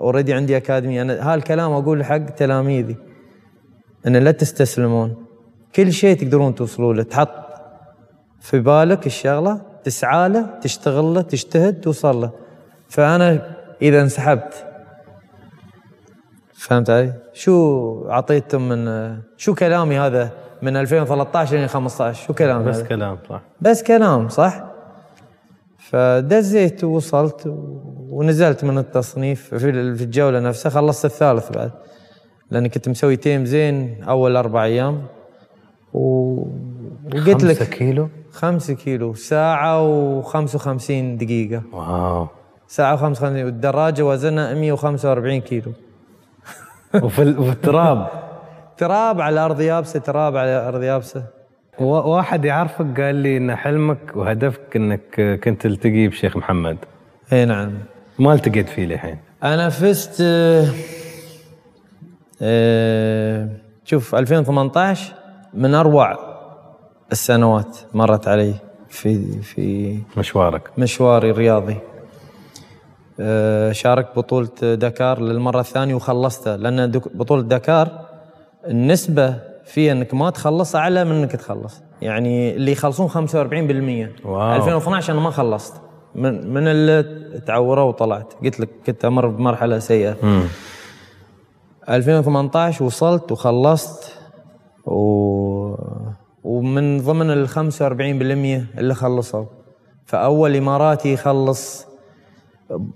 [0.01, 1.03] اوريدي عندي أكاديمية.
[1.03, 2.97] أنا هالكلام أقول حق تلاميذي.
[4.07, 5.17] إن لا تستسلمون.
[5.75, 7.03] كل شيء تقدرون توصلوا له.
[7.03, 7.45] تحط
[8.41, 12.31] في بالك الشغلة تسعى له تشتغل له تجتهد توصل له.
[12.89, 14.74] فأنا إذا انسحبت
[16.65, 20.31] فهمت علي؟ شو اعطيتم من شو كلامي هذا
[20.63, 23.41] من 2013 ل 15 شو كلام بس هذا؟ كلام صح.
[23.61, 24.65] بس كلام صح؟
[25.79, 27.43] فدزيت ووصلت
[28.11, 31.71] ونزلت من التصنيف في ال- في الجولة نفسها خلصت الثالث بعد
[32.51, 35.03] لأني كنت مسوي تيم زين أول أربع أيام.
[35.95, 36.01] و...
[37.07, 39.81] وقلت خمسة لك كيلو؟ خمسة كيلو ساعة
[40.23, 41.63] و55 دقيقة.
[41.73, 42.27] واو.
[42.69, 45.73] ساعة و55 والدراجة وزنها 145 كيلو.
[47.03, 48.09] وفي, وفي التراب.
[48.77, 51.25] تراب على أرض يابسة تراب على أرض يابسة.
[51.81, 56.77] و- واحد يعرفك قال لي إن حلمك وهدفك إنك كنت تلتقي بشيخ محمد.
[57.33, 57.73] إي نعم.
[58.19, 60.67] ما التقيت فيه للحين؟ أنا فزت آه،
[62.43, 63.49] آه،
[63.85, 65.13] شوف 2018
[65.55, 66.17] من أروع
[67.13, 68.55] السنوات مرت علي
[68.89, 70.71] في في مشوارك.
[70.79, 71.77] مشواري الرياضي.
[73.21, 77.89] آه، شارك بطولة دكار للمرة الثانية وخلصتها لأن بطولة دكار
[78.67, 81.83] النسبة فيها إنك ما تخلص أعلى من إنك تخلص.
[82.03, 84.57] يعني اللي يخلصون 45% واو.
[84.57, 85.75] 2012 أنا ما خلصت.
[86.15, 87.03] من من اللي
[87.47, 88.33] تعوروا وطلعت.
[88.45, 90.17] قلت لك كنت أمر بمرحلة سيئة.
[90.23, 90.43] امم
[91.89, 94.13] 2018 وصلت وخلصت.
[94.87, 95.75] و...
[96.45, 97.53] ومن ضمن ال 45%
[98.79, 99.45] اللي خلصوا.
[100.07, 101.87] فأول إماراتي يخلص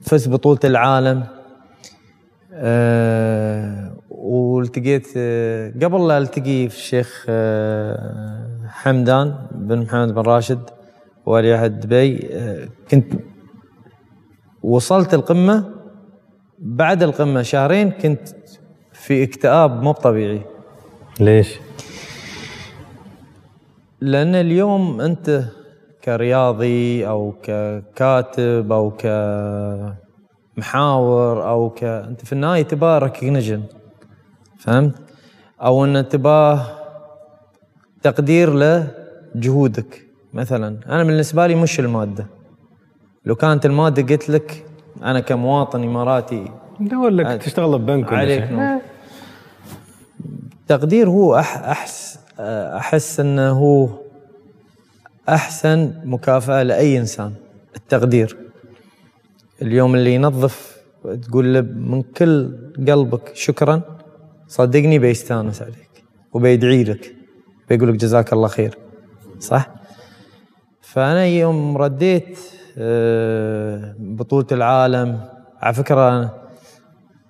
[0.03, 1.25] فز بطولة العالم
[2.53, 10.61] أه والتقيت أه قبل لا التقي في الشيخ أه حمدان بن محمد بن راشد
[11.27, 13.13] ولي عهد دبي أه كنت
[14.63, 15.65] وصلت القمة
[16.59, 18.29] بعد القمة شهرين كنت
[18.93, 20.43] في اكتئاب مو طبيعي
[21.21, 21.59] ليش؟
[24.01, 25.45] لأن اليوم أنت
[26.05, 28.91] كرياضي أو ككاتب أو
[30.57, 33.63] كمحاور أو ك أنت في النهاية تبغى ريكوجنيشن
[34.59, 34.95] فهمت؟
[35.63, 36.61] أو أن تبغى
[38.03, 38.55] تقدير
[39.35, 42.27] لجهودك مثلا أنا بالنسبة لي مش المادة
[43.25, 44.65] لو كانت المادة قلت لك
[45.03, 46.45] أنا كمواطن إماراتي
[46.81, 48.49] ندور لك تشتغل ببنك عليك.
[50.69, 53.89] تقدير هو أح أحس أحس أنه هو
[55.29, 57.33] أحسن مكافأة لأي إنسان
[57.77, 58.37] التقدير.
[59.63, 60.79] اليوم اللي ينظف
[61.23, 62.57] تقول له من كل
[62.89, 63.83] قلبك شكرا
[64.49, 67.15] صدقني بيستأنس عليك وبيدعي لك
[67.69, 68.79] بيقول لك جزاك الله خير.
[69.41, 69.71] صح؟
[70.81, 72.39] فأنا يوم رديت
[72.79, 75.21] آه، بطولة العالم
[75.61, 76.31] على فكرة أنا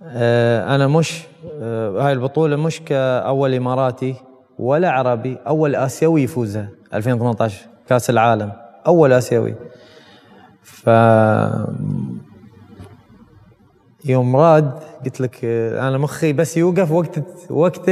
[0.03, 1.23] آه، أنا مش
[1.61, 4.15] آه، هاي البطولة مش كأول إماراتي
[4.59, 8.53] ولا عربي أول آسيوي يفوزها 2018 كاس العالم
[8.87, 9.55] أول آسيوي.
[10.63, 10.91] ف
[14.05, 14.71] يوم راد
[15.05, 17.19] قلت لك أنا مخي بس يوقف وقت
[17.51, 17.89] وقت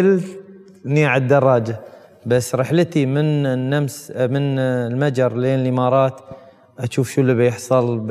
[0.87, 1.81] إني على الدراجه
[2.27, 6.21] بس رحلتي من النمس من المجر لين الإمارات
[6.79, 8.11] أشوف شو اللي بيحصل ب...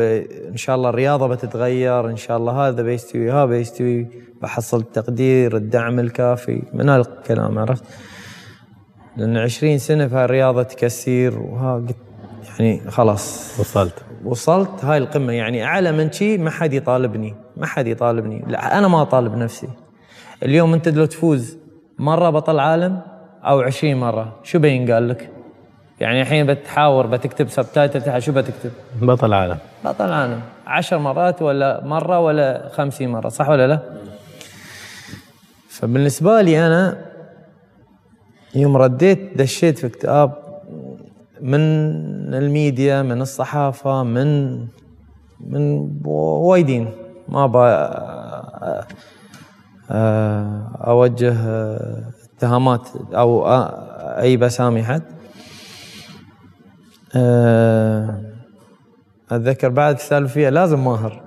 [0.50, 4.08] إن شاء الله الرياضة بتتغير إن شاء الله هذا بيستوي هذا بيستوي
[4.42, 7.84] بحصل التقدير الدعم الكافي من هالكلام عرفت؟
[9.18, 11.96] لأن 20 سنة في هالرياضه تكسير وها قلت
[12.60, 13.56] يعني خلاص.
[13.60, 13.94] وصلت.
[14.26, 15.34] وصلت هاي القمة.
[15.34, 17.36] يعني أعلى من شي ما حد يطالبني.
[17.58, 18.44] ما حد يطالبني.
[18.48, 19.68] لا أنا ما أطالب نفسي.
[20.44, 21.58] اليوم أنت لو تفوز
[22.00, 23.02] مرة بطل عالم
[23.44, 25.30] أو 20 مرة شو بين قال لك؟
[26.00, 28.72] يعني الحين بتحاور بتكتب سبتايتل تحت شو بتكتب؟
[29.02, 29.58] بطل عالم.
[29.86, 30.42] بطل عالم.
[30.68, 33.80] عشر مرات ولا مرة ولا خمسين مرة صح ولا لا؟
[35.70, 36.98] فبالنسبة لي أنا
[38.56, 40.32] يوم رديت دشيت في اكتئاب
[41.42, 41.60] من
[42.34, 44.60] الميديا من الصحافة من
[45.40, 46.92] من وايدين.
[47.30, 48.86] ما با
[50.88, 51.36] أوجه
[52.38, 53.48] اتهامات أو
[54.22, 55.02] أي بسامي حد.
[59.32, 61.22] أتذكر بعد السالفه فيها لازم ماهر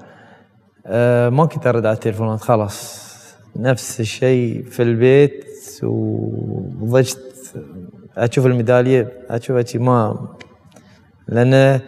[1.31, 3.09] ما كنت أرد على التليفونات خلاص.
[3.57, 5.48] نفس الشيء في البيت.
[5.85, 7.55] وضجت
[8.17, 10.29] أشوف الميدالية أشوف شيء ما
[11.29, 11.81] لأن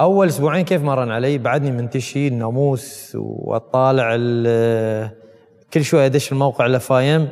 [0.00, 5.10] أول أسبوعين كيف مرن علي بعدني منتشي الناموس وأطالع ال-
[5.74, 7.28] كل شوي أدش الموقع لفايم.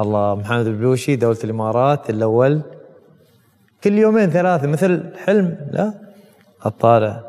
[0.00, 2.62] الله محمد البلوشي دولة الإمارات الأول.
[3.84, 5.94] كل يومين ثلاثة مثل حلم لا
[6.62, 7.24] أطالع.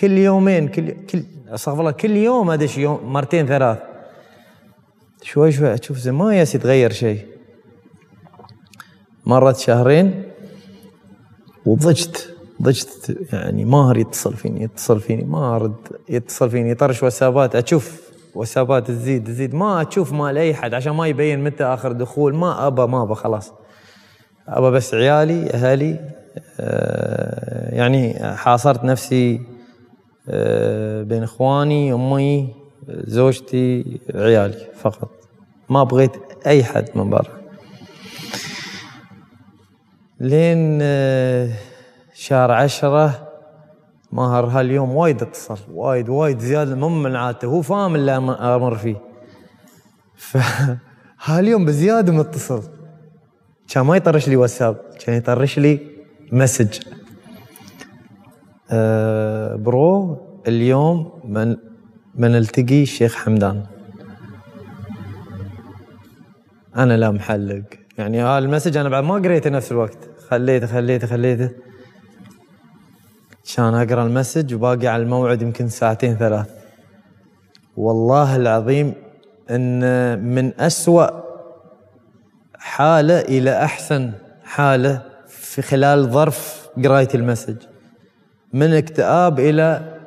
[0.00, 3.78] كل يومين كل كل أستغفر الله كل يوم أدش يوم مرتين ثلاث.
[5.26, 7.26] شوي شوي أشوف زين ما ياس يتغير شيء.
[9.26, 10.22] مرت شهرين
[11.66, 15.74] وضجت ضجت يعني ماهر يتصل فيني يتصل فيني ما أرد
[16.08, 21.06] يتصل فيني يطرش واتسابات أشوف واتسابات تزيد تزيد ما أشوف مال اي حد عشان ما
[21.06, 23.52] يبين متى آخر دخول ما أبى ما أبى خلاص.
[24.48, 26.00] أبى بس عيالي أهلي
[26.60, 29.40] آه، يعني حاصرت نفسي
[30.28, 32.54] آه، بين إخواني أمي
[32.88, 35.15] زوجتي عيالي فقط.
[35.68, 36.12] ما بغيت
[36.46, 37.36] أي حد من برا.
[40.20, 41.48] لين آه،
[42.14, 43.28] شهر عشرة
[44.12, 48.96] ماهر هاليوم وايد اتصل وايد وايد زيادة مو من عادته هو فاهم اللي أمر فيه.
[50.16, 50.38] ف
[51.24, 52.62] هاليوم بزيادة متصل
[53.68, 55.80] كان ما يطرش لي واتساب كان يطرش لي
[56.32, 56.78] مسج.
[58.70, 61.56] أه برو اليوم من
[62.14, 63.75] من نلتقي الشيخ حمدان.
[66.76, 67.62] أنا لا محلق.
[67.98, 69.98] يعني هالمسج أنا بعد ما قريته نفس الوقت.
[70.28, 71.50] خليته خليته خليته.
[73.56, 76.50] كان أقرأ المسج وباقي على الموعد يمكن ساعتين ثلاث.
[77.76, 78.94] والله العظيم
[79.50, 81.06] إن من أسوأ
[82.58, 84.12] حالة إلى أحسن
[84.44, 87.56] حالة في خلال ظرف قراية المسج.
[88.52, 89.98] من اكتئاب إلى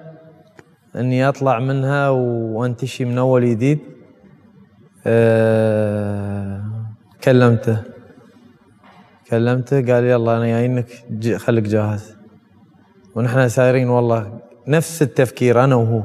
[0.95, 3.79] إني أطلع منها وأنتشي من أول جديد.
[7.23, 7.77] كلمته.
[9.29, 12.15] كلمته قال يلا أنا جايينك ج- خليك جاهز.
[13.15, 16.03] ونحن سايرين والله نفس التفكير أنا وهو.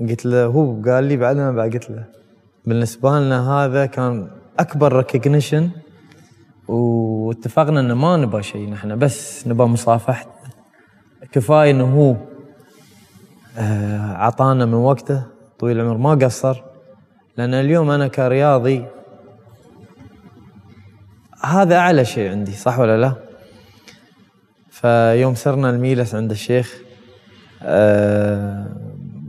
[0.00, 2.04] قلت له هو قال لي بعد ما بعد قلت له
[2.66, 5.70] بالنسبة لنا هذا كان أكبر ريكوجنيشن
[6.68, 10.30] واتفقنا إنه ما نبغى شيء نحن بس نبغى مصافحته
[11.32, 12.16] كفاية إنه هو
[13.58, 15.26] آه، عطانا من وقته
[15.58, 16.62] طويل العمر ما قصر.
[17.38, 18.84] لأن اليوم أنا كرياضي
[21.44, 23.12] هذا أعلى شيء عندي صح ولا لا؟
[24.70, 26.82] فيوم سرنا الميلس عند الشيخ
[27.62, 28.66] آه،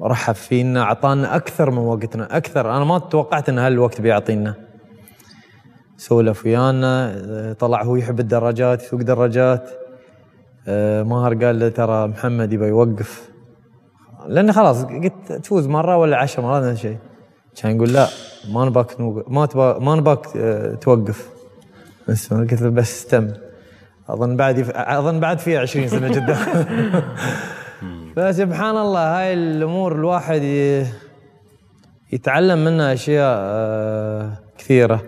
[0.02, 2.78] رحب فينا أعطانا أكثر من وقتنا أكثر.
[2.78, 4.54] أنا ما توقعت إن هالوقت بيعطينا.
[5.98, 9.70] سولف ويانا آه، طلع هو يحب الدراجات يسوق دراجات.
[10.68, 13.30] آه، ماهر قال له ترى محمد يبغى يوقف.
[14.28, 17.09] لأن خلاص قلت تفوز مرة ولا عشر مرات نفس الشيء
[17.56, 18.08] كان يقول لا
[18.52, 21.30] ما نباك ما تبا ما نباك آه، توقف.
[22.08, 23.32] بس قلت له بس استم.
[24.10, 24.70] أظن بعد يف...
[24.76, 26.38] أظن بعد في 20 سنة قدام.
[28.16, 30.86] فسبحان الله هاي الأمور الواحد ي...
[32.12, 35.02] يتعلم منها أشياء آه، كثيرة.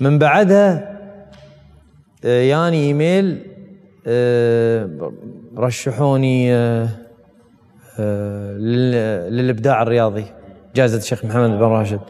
[0.00, 0.98] من بعدها
[2.24, 3.46] آه، ياني إيميل
[5.58, 6.52] رشحوني
[8.58, 10.24] لل- للإبداع الرياضي.
[10.74, 12.00] جائزة الشيخ محمد بن راشد.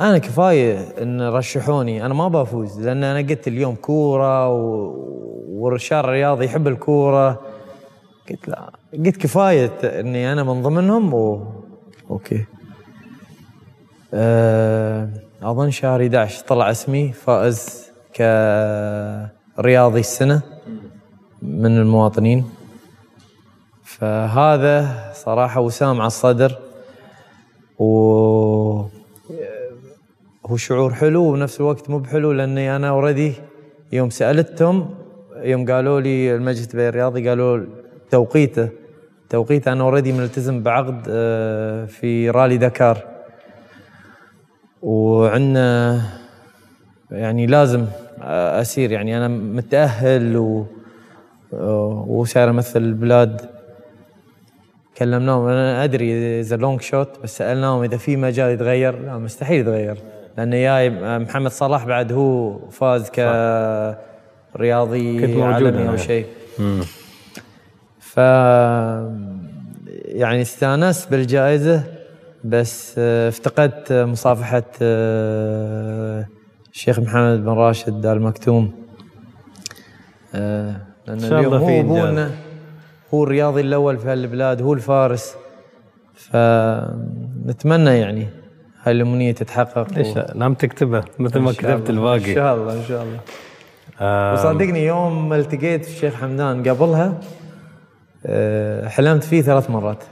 [0.00, 2.06] أنا كفاية إن رشحوني.
[2.06, 4.94] أنا ما بفوز لأن أنا قلت اليوم كورة و...
[5.48, 7.40] والرشار الرياضي يحب الكورة.
[8.30, 11.46] قلت لا قلت كفاية إني أنا من ضمنهم و...
[12.10, 12.44] أوكي.
[14.14, 15.08] أه...
[15.42, 20.42] أظن شهر 11 طلع اسمي فائز كرياضي السنة
[21.42, 22.44] من المواطنين.
[23.84, 26.58] فهذا صراحة وسام على الصدر.
[27.80, 27.84] و
[30.46, 33.32] هو شعور حلو وبنفس الوقت مو بحلو لأني أنا already
[33.92, 34.94] يوم سألتهم
[35.36, 37.66] يوم قالوا لي المجلس دبي الرياضي قالوا
[38.10, 38.68] توقيته
[39.28, 42.98] توقيته أنا already ملتزم بعقد آه، في رالي دكار
[44.82, 46.00] وعندنا
[47.10, 47.86] يعني لازم
[48.22, 50.66] آه، أسير يعني أنا متأهل و
[51.52, 53.59] آه، وساير امثل البلاد.
[55.00, 59.96] كلمناهم أنا أدري إذا لونج شوت بس سألناهم إذا في مجال يتغير لا مستحيل يتغير.
[60.38, 63.10] لأنه جاي محمد صلاح بعد هو فاز
[64.54, 65.88] كرياضي عالمي.
[65.88, 66.26] أو شيء.
[68.00, 68.16] ف
[70.06, 71.82] يعني استأنست بالجائزة
[72.44, 74.62] بس افتقدت مصافحة
[76.72, 78.72] الشيخ محمد بن راشد آل مكتوم.
[80.34, 80.76] آه،
[81.06, 81.68] لأن اليوم هو
[82.06, 82.30] إنجاز.
[83.14, 85.36] هو الرياضي الأول في هالبلاد هو الفارس.
[86.14, 88.28] فنتمنى يعني
[88.82, 92.34] هاي الامنيه تتحقق ليش لا؟ نعم تكتبه مثل ما إن كتبت الباقي.
[92.34, 93.18] شاء الله إن شاء الله.
[94.00, 94.32] آه.
[94.32, 97.20] وصدقني يوم ما التقيت في الشيخ حمدان قبلها
[98.26, 100.04] آه، حلمت فيه ثلاث مرات.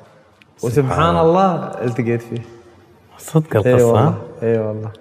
[0.64, 2.42] وسبحان الله التقيت فيه.
[3.18, 3.86] صدق إي القصة.
[3.86, 4.92] والله إي والله.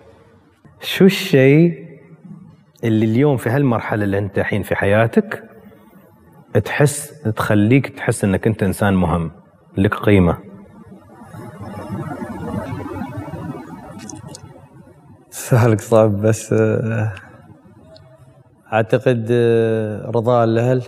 [0.81, 1.87] شو الشيء
[2.83, 5.43] اللي اليوم في هالمرحلة اللي أنت الحين في حياتك
[6.53, 9.31] تحس تخليك تحس إنك أنت إنسان مهم
[9.77, 10.37] لك قيمة.
[15.29, 17.13] سؤالك صعب بس آه،
[18.73, 20.81] أعتقد آه، رضاء الأهل.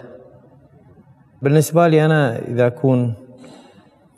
[1.42, 3.14] بالنسبة لي أنا إذا أكون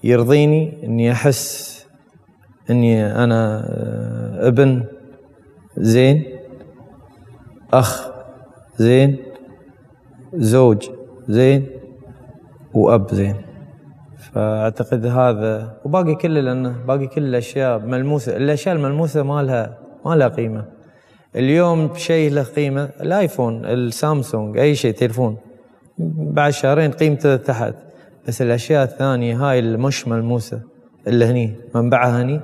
[0.04, 1.72] يرضيني إني أحس
[2.70, 4.84] إني أنا آه، ابن
[5.78, 6.24] زين
[7.74, 8.10] أخ
[8.78, 9.18] زين
[10.34, 10.90] زوج
[11.28, 11.68] زين
[12.74, 13.36] وأب زين.
[14.34, 20.28] فأعتقد هذا وباقي كله لأنه باقي كل الأشياء ملموسة الأشياء الملموسة ما لها ما لها
[20.28, 20.66] قيمة.
[21.36, 25.38] اليوم شيء له قيمة الآيفون السامسونج أي شيء تليفون.
[26.18, 27.74] بعد شهرين قيمته تحت.
[28.28, 30.62] بس الأشياء الثانية هاي اللي مش ملموسة.
[31.08, 32.42] اللي هني منبعها هني.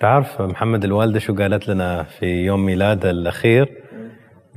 [0.00, 3.68] تعرف محمد الوالدة شو قالت لنا في يوم ميلاده الأخير؟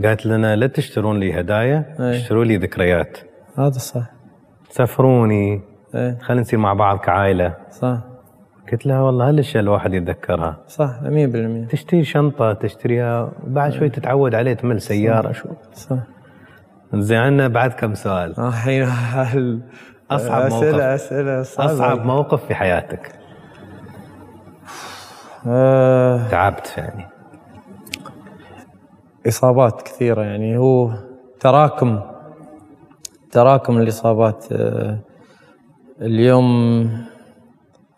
[0.03, 2.17] قالت لنا لا تشترون لي هدايا أي.
[2.17, 3.17] اشتروا لي ذكريات.
[3.57, 4.05] هذا صح.
[4.69, 5.61] سافروني.
[5.95, 6.17] إيه.
[6.21, 7.53] خلينا نصير مع بعض كعائلة.
[7.71, 7.97] صح.
[8.71, 14.53] قلت لها والله هالاشياء الواحد يتذكرها؟ صح 100% تشتري شنطة تشتريها بعد شوي تتعود عليه
[14.53, 15.49] تمل سيارة شو.
[15.73, 15.97] صح.
[16.93, 19.61] زين عندنا بعد كم سؤال؟ آه، الحين هال-
[20.11, 20.63] أصعب موقف.
[20.63, 20.93] أسئلة
[21.41, 21.41] اسئله.
[21.65, 23.11] أصعب موقف في حياتك.
[25.47, 26.27] آه.
[26.27, 27.05] تعبت يعني.
[29.27, 30.91] إصابات كثيرة يعني هو
[31.39, 31.99] تراكم.
[33.33, 34.99] تراكم الإصابات آه،
[36.01, 36.47] اليوم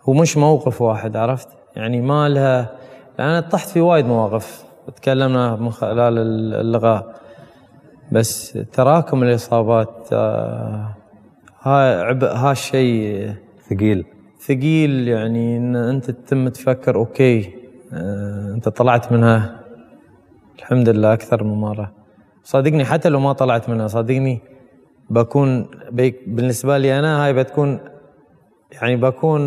[0.03, 2.75] هو مش موقف واحد عرفت؟ يعني ما لها
[3.19, 4.65] لأن أنا طحت في وايد مواقف
[4.95, 6.17] تكلمنا من خلال
[6.61, 7.15] اللقاء
[8.11, 10.95] بس تراكم الإصابات آه،
[11.61, 13.33] ها عبء ها الشيء
[13.69, 14.05] ثقيل.
[14.47, 17.53] ثقيل يعني إن أنت تتم تفكر أوكي
[17.93, 19.59] آه، أنت طلعت منها.
[20.59, 21.91] الحمد لله أكثر من مرة.
[22.43, 24.54] صدقني حتى لو ما طلعت منها صدقني
[25.09, 27.79] بكون بيك بالنسبة لي أنا هاي بتكون
[28.71, 29.41] يعني بكون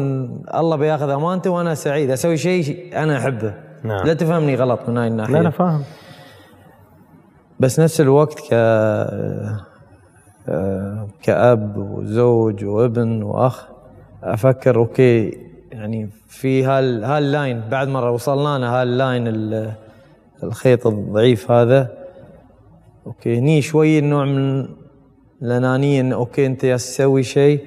[0.55, 3.55] الله بياخذ امانتي وأنا سعيد أسوي شيء أنا أحبه.
[3.85, 4.07] نعم.
[4.07, 5.33] لا تفهمني غلط من هاي الناحية.
[5.35, 5.83] لا أنا فاهم.
[7.61, 8.55] بس نفس الوقت ك
[11.23, 13.67] كأب وزوج وابن وأخ
[14.23, 15.39] أفكر أوكي
[15.73, 19.73] يعني في هال هال line بعد مرة وصلنا لنا هال line ال-
[20.43, 21.91] الخيط الضعيف هذا
[23.07, 24.69] أوكي هني شوي نوع من
[25.43, 27.61] الأنانية إن أوكي أنت يا تسوي شيء.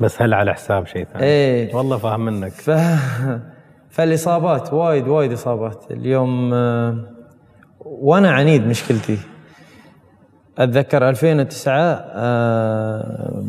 [0.00, 1.24] بس هل على حساب شيء ثاني.
[1.24, 1.74] إيه.
[1.74, 2.52] والله فاهم منك.
[2.52, 2.70] ف...
[3.90, 5.84] فالإصابات وايد وايد إصابات.
[5.90, 7.04] اليوم آه،
[7.80, 9.18] وأنا عنيد مشكلتي.
[10.58, 13.44] أتذكر 2009 آه،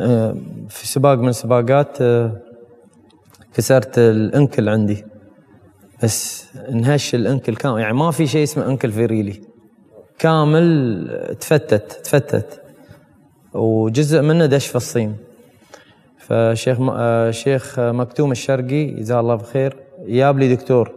[0.00, 0.36] آه،
[0.68, 1.98] في سباق من السباقات
[3.54, 5.04] كسرت ال ankle عندي.
[6.02, 9.51] بس انهش الأنكل كامل يعني ما في شيء اسمه أنكل فيريلي.
[10.22, 12.62] كامل تفتت تفتت.
[13.54, 15.16] وجزء منه دش في الصين.
[16.18, 16.78] فشيخ.
[16.80, 20.92] آه، شيخ مكتوم الشرقي جزاه الله بخير جاب لي دكتور.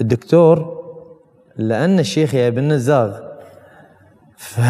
[0.00, 0.82] الدكتور
[1.56, 3.20] لأن الشيخ يا ابن الزاغ.
[4.36, 4.60] ف...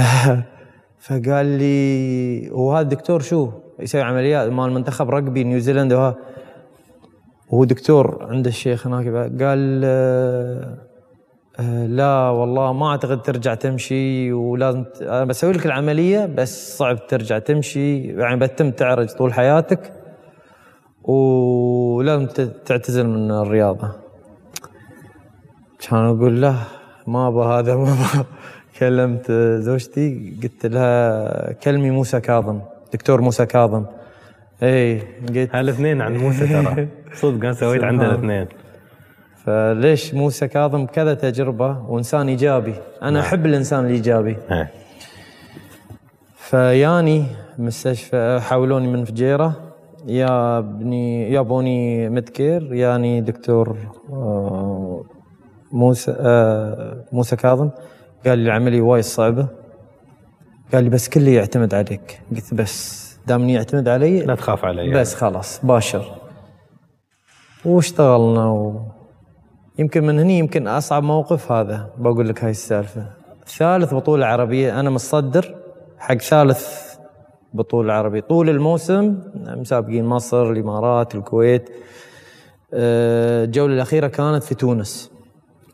[0.99, 6.14] فقال لي وهذا الدكتور شو؟ يسوي عمليات مال منتخب رقبي نيوزيلندا
[7.51, 9.07] وهو دكتور عند الشيخ هناك.
[9.42, 9.84] قال
[11.88, 15.02] لا والله ما أعتقد ترجع تمشي ولازم ت...
[15.02, 19.92] أنا بسوي لك العملية بس صعب ترجع تمشي يعني بتم تعرج طول حياتك
[21.02, 22.26] ولازم
[22.66, 23.92] تعتزل من الرياضة.
[25.78, 26.57] كان أقول له
[27.07, 28.24] ما ابى هذا ما ابى
[28.78, 32.61] كلمت زوجتي قلت لها كلمي موسى كاظم
[32.92, 33.84] دكتور موسى كاظم.
[34.62, 34.98] اي
[35.28, 36.88] قلت هالاثنين عن موسى ترى.
[37.20, 38.46] صدق أنا سويت عندنا الاثنين
[39.47, 44.36] فليش موسى كاظم كذا تجربة وإنسان إيجابي؟ أنا أحب الإنسان الإيجابي.
[44.51, 44.70] إيه.
[46.36, 47.24] فياني
[47.59, 49.53] مستشفى حولوني من فجيرة.
[50.07, 53.76] يا ابني يابوني مدكير ياني دكتور
[54.12, 55.05] آه،
[55.72, 57.70] موسى آه، موسى كاظم.
[58.26, 59.47] قال لي العملية وايد صعبة.
[60.72, 62.20] قال لي بس كله يعتمد عليك.
[62.30, 64.90] قلت بس دامني يعتمد علي لا تخاف علي.
[64.90, 66.05] بس خلاص باشر.
[67.64, 68.95] واشتغلنا و...
[69.78, 73.06] يمكن من هني يمكن أصعب موقف هذا بقول لك هاي السالفة.
[73.46, 75.54] ثالث بطولة عربية أنا متصدر
[75.98, 76.94] حق ثالث
[77.54, 78.20] بطولة عربية.
[78.20, 81.70] طول الموسم مسابقين مصر الإمارات الكويت.
[82.74, 85.10] آه، الجولة الأخيرة كانت في تونس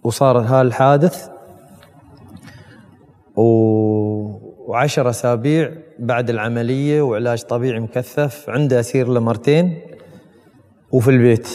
[0.05, 1.29] وصار هالحادث.
[3.37, 9.81] وعشر أسابيع بعد العملية وعلاج طبيعي مكثف عنده أسير له مرتين
[10.93, 11.49] وفي البيت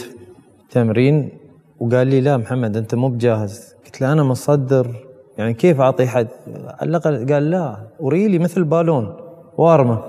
[0.70, 1.37] تمرين
[1.80, 3.74] وقال لي لا محمد أنت مو بجاهز.
[3.84, 4.94] قلت له أنا مصدر.
[5.38, 6.28] يعني كيف أعطي حد؟
[6.80, 9.16] على الأقل قال لا وريلي مثل بالون
[9.58, 10.02] وارمه.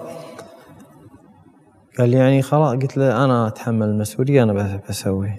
[1.99, 2.71] قال لي يعني خلاص.
[2.81, 5.31] قلت له أنا أتحمل المسؤولية أنا بس- بسوي.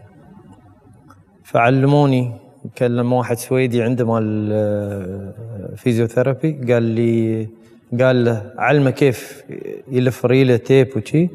[1.44, 2.32] فعلموني
[2.78, 6.72] كلم واحد سويدي عنده مال آه، physiotherapy.
[6.72, 7.48] قال لي
[8.00, 9.44] قال له علمه كيف
[9.90, 11.28] يلف ريله tape وشي.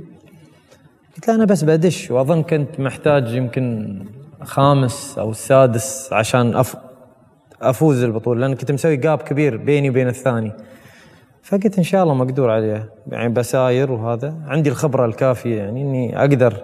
[1.16, 4.00] قلت له أنا بس بدش وأظن كنت محتاج يمكن
[4.46, 6.76] خامس أو السادس عشان أف
[7.62, 10.52] أفوز البطولة لأن كنت مسوي gap كبير بيني وبين الثاني.
[11.44, 14.36] فقلت إن شاء الله مقدور عليه يعني بساير وهذا.
[14.48, 16.64] عندي الخبرة الكافية يعني إني أقدر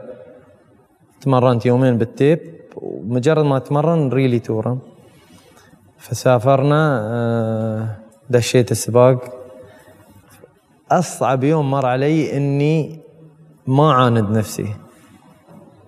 [1.22, 2.40] تمرنت يومين بال tape
[2.76, 4.80] ومجرد ما أتمرن ريلي تورم
[5.98, 7.88] فسافرنا آه،
[8.30, 9.34] دشيت السباق.
[10.92, 13.00] أصعب يوم مر علي إني
[13.68, 14.76] ما عاند نفسي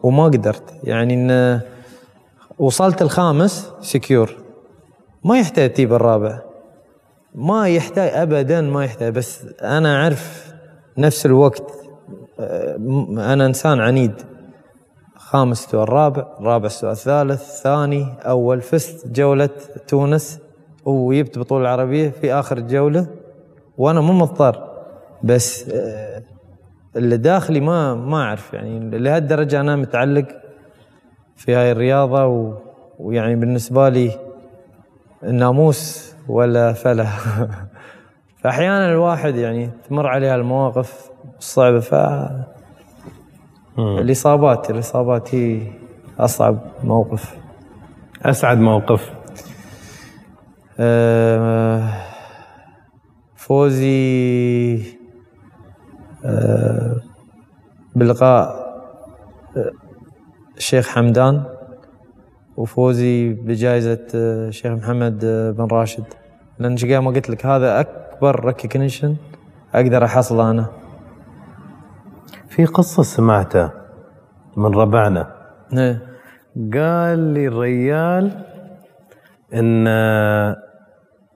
[0.04, 0.74] وما قدرت.
[0.84, 1.62] يعني إن
[2.64, 4.36] وصلت الخامس secure
[5.24, 6.40] ما يحتاج تجيب الرابع
[7.36, 9.14] ما يحتاج ابدا ما يحتاج.
[9.14, 10.54] بس أنا أعرف
[10.98, 11.72] نفس الوقت
[12.40, 12.76] آه،
[13.34, 14.14] أنا إنسان عنيد.
[15.16, 19.50] خامس استوى الرابع رابع استوى الثالث ثاني أول فزت جولة
[19.88, 20.40] تونس.
[20.86, 23.08] وجبت بطوله العربية في آخر الجوله
[23.78, 24.70] وأنا مو مضطر.
[25.24, 26.24] بس آه،
[26.96, 28.54] اللي داخلي ما ما أعرف.
[28.54, 30.43] يعني لهالدرجة أنا متعلق
[31.46, 32.54] في هاي الرياضة و...
[33.00, 34.12] ويعني بالنسبة لي
[35.24, 37.08] الناموس ولا فلا.
[38.42, 41.96] فأحيانا الواحد يعني تمر عليه المواقف الصعبة ف
[43.78, 45.62] الإصابات الإصابات هي
[46.20, 47.36] أصعب موقف.
[48.26, 49.14] أسعد موقف.
[50.80, 51.90] آه،
[53.36, 54.84] فوزي
[56.26, 56.96] آه،
[57.96, 58.64] بلقاء
[59.58, 59.72] آه،
[60.58, 61.44] الشيخ حمدان
[62.58, 66.04] وفوزي بجائزة آه، الشيخ محمد آه، بن راشد.
[66.60, 69.16] لأن شقا ما قلت لك هذا أكبر ريكوجنيشن
[69.76, 70.66] أقدر أحصله أنا.
[72.50, 73.72] في قصة سمعتها
[74.58, 75.34] من ربعنا.
[75.74, 76.14] إيه.
[76.74, 78.32] قال لي الريال
[79.54, 79.88] إن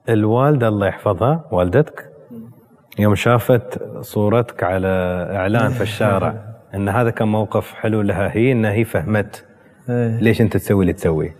[0.08, 2.12] الوالدة الله يحفظها والدتك
[2.98, 4.88] يوم شافت صورتك على
[5.32, 6.34] إعلان في الشارع.
[6.74, 9.44] أن هذا كان موقف حلو لها هي إن هي فهمت
[9.90, 10.20] إيه.
[10.20, 11.36] ليش أنت تسوي اللي تسويه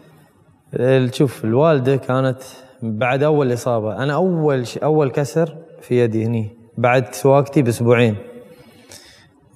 [0.74, 2.38] ال- شوف الوالدة كانت
[2.82, 4.78] بعد أول إصابة أنا أول ش...
[4.78, 8.16] أول كسر في يدي هني بعد سواقتي بأسبوعين.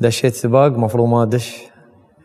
[0.00, 1.62] دشيت سباق مفروض ما أدش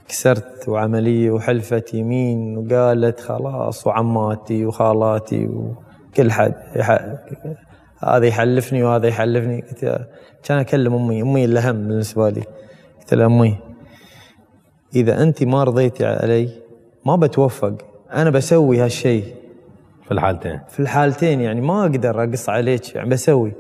[0.08, 7.00] كسرت وعملية وحلفت يمين وقالت خلاص وعماتي وخالاتي وكل حد يح...
[8.04, 9.62] هذا يحلفني وهذا يحلفني.
[9.62, 10.08] قلت يا-
[10.44, 12.44] كان أكلم أمي أمي الاهم بالنسبة لي.
[13.14, 13.58] امي
[14.96, 16.50] إذا أنت ما رضيتي علي
[17.06, 17.74] ما بتوفق.
[18.14, 19.24] أنا بسوي هالشيء
[20.06, 20.60] في الحالتين.
[20.70, 23.54] في الحالتين يعني ما أقدر أقص عليك يعني بسوي.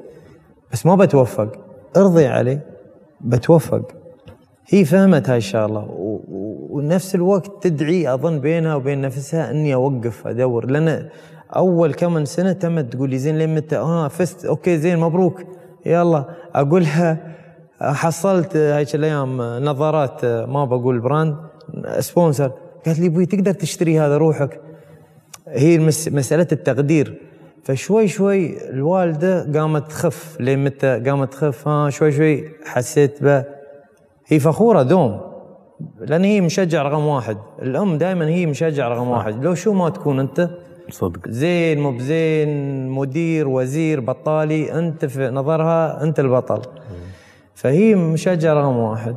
[0.71, 1.51] بس ما بتوفق.
[1.97, 2.59] ارضي علي
[3.21, 3.81] بتوفق.
[4.69, 6.21] هي فهمت هاي و-
[6.69, 10.65] ونفس الوقت تدعي أظن بينها وبين نفسها إني أوقف أدور.
[10.65, 11.09] لأن
[11.55, 14.45] أول كم من سنة تمت تقول لي زين لين متى؟ آه فزت.
[14.45, 15.41] أوكي زين مبروك.
[15.85, 16.25] يلا.
[16.55, 17.36] أقولها
[17.81, 21.35] حصلت هيك الأيام نظارات ما بقول brand
[21.99, 22.51] sponsor.
[22.85, 24.61] قالت لي أبوي تقدر تشتري هذا روحك؟
[25.47, 25.77] هي.
[26.09, 27.21] مسألة التقدير.
[27.63, 30.37] فشوي شوي الوالدة قامت تخف.
[30.39, 33.43] لين متى قامت تخف؟ ها شوي شوي حسيت به
[34.27, 35.21] هي فخورة دوم
[35.99, 37.37] لأن هي مشجع رقم واحد.
[37.61, 39.43] الأم دائما هي مشجع رقم واحد.
[39.43, 40.49] لو شو ما تكون أنت
[40.89, 41.27] صدق.
[41.29, 46.61] زين مو بزين مدير وزير بطالي أنت في نظرها أنت البطل.
[47.57, 49.15] فهي مشجع رقم واحد.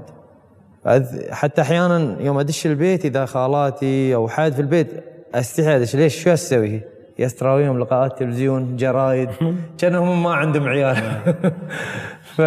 [1.30, 6.32] حتى أحيانا يوم أدش البيت إذا خالاتي أو حد في البيت أستحي أدش ليش؟ شو
[6.32, 6.80] أسوي؟
[7.18, 9.28] يستراويهم لقاءات تلفزيون جرايد
[9.78, 10.96] كانهم ما عندهم عيال.
[12.34, 12.40] ف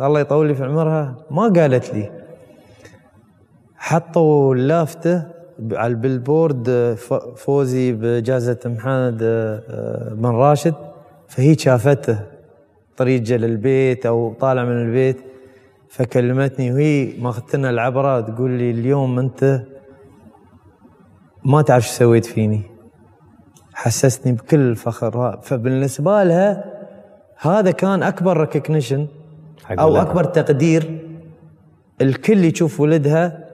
[0.00, 1.16] الله يطول لي في عمرها.
[1.30, 2.10] ما قالت لي.
[3.76, 5.22] حطوا اللافته
[5.72, 6.96] على البلبورد
[7.36, 10.74] فوزي بجائزة محمد آه، بن راشد.
[11.28, 12.29] فهي شافته.
[12.96, 15.20] طريقة للبيت أو طالع من البيت
[15.88, 19.62] فكلمتني وهي ماخذتنا العبرة تقول لي اليوم أنت
[21.44, 22.62] ما تعرف شو سويت فيني.
[23.74, 25.40] حسستني بكل فخر.
[25.42, 26.64] فبالنسبة لها
[27.38, 29.06] هذا كان أكبر recognition
[29.70, 29.96] أو.
[29.96, 31.06] أكبر تقدير
[32.00, 33.44] الكل يشوف ولدها.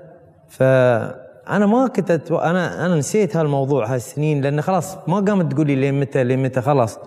[0.49, 2.37] فأنا ما كنت أتو...
[2.37, 6.61] أنا أنا نسيت هالموضوع هالسنين لأن خلاص ما قامت تقول لي لين متى لين متى
[6.61, 6.99] خلاص.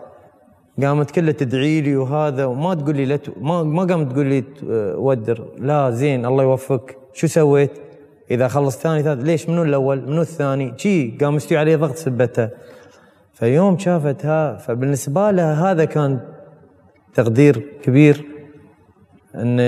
[0.84, 3.30] قامت كلها تدعي لي وهذا وما تقول لي لا ت...
[3.42, 4.44] ما ما قامت تقول لي
[4.96, 7.72] ودر لا زين الله يوفقك شو سويت؟
[8.32, 12.52] إذا خلص ثاني ثالث ليش منو الأول؟ منو الثاني؟ شي قام يستوي عليه ضغط سبتها
[13.34, 16.20] فيوم شافتها فبالنسبة لها هذا كان
[17.14, 18.26] تقدير كبير
[19.36, 19.60] إن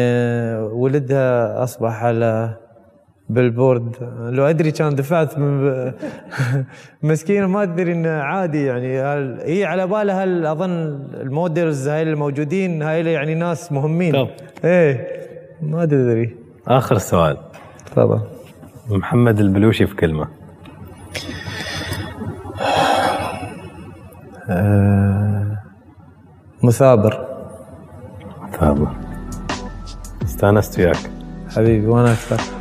[0.72, 2.58] ولدها أصبح على
[3.34, 3.96] billboard.
[4.30, 5.94] لو أدري كان دفعت من ب...
[7.04, 8.88] مسكينه ما تدري انه عادي يعني.
[9.54, 10.72] هي على بالها أظن
[11.22, 14.14] المودلز هاي الموجودين هاي يعني ناس مهمين.
[14.14, 14.28] طب.
[14.66, 15.08] إيه.
[15.62, 16.36] ما تدري
[16.68, 17.38] آخر سؤال.
[17.86, 18.22] تفضل.
[18.90, 20.28] محمد البلوشي في كلمة.
[26.64, 27.28] مثابر
[28.60, 28.88] ثابت
[30.24, 30.98] استأنست وياك.
[31.56, 32.61] حبيبي وأنا أكثر.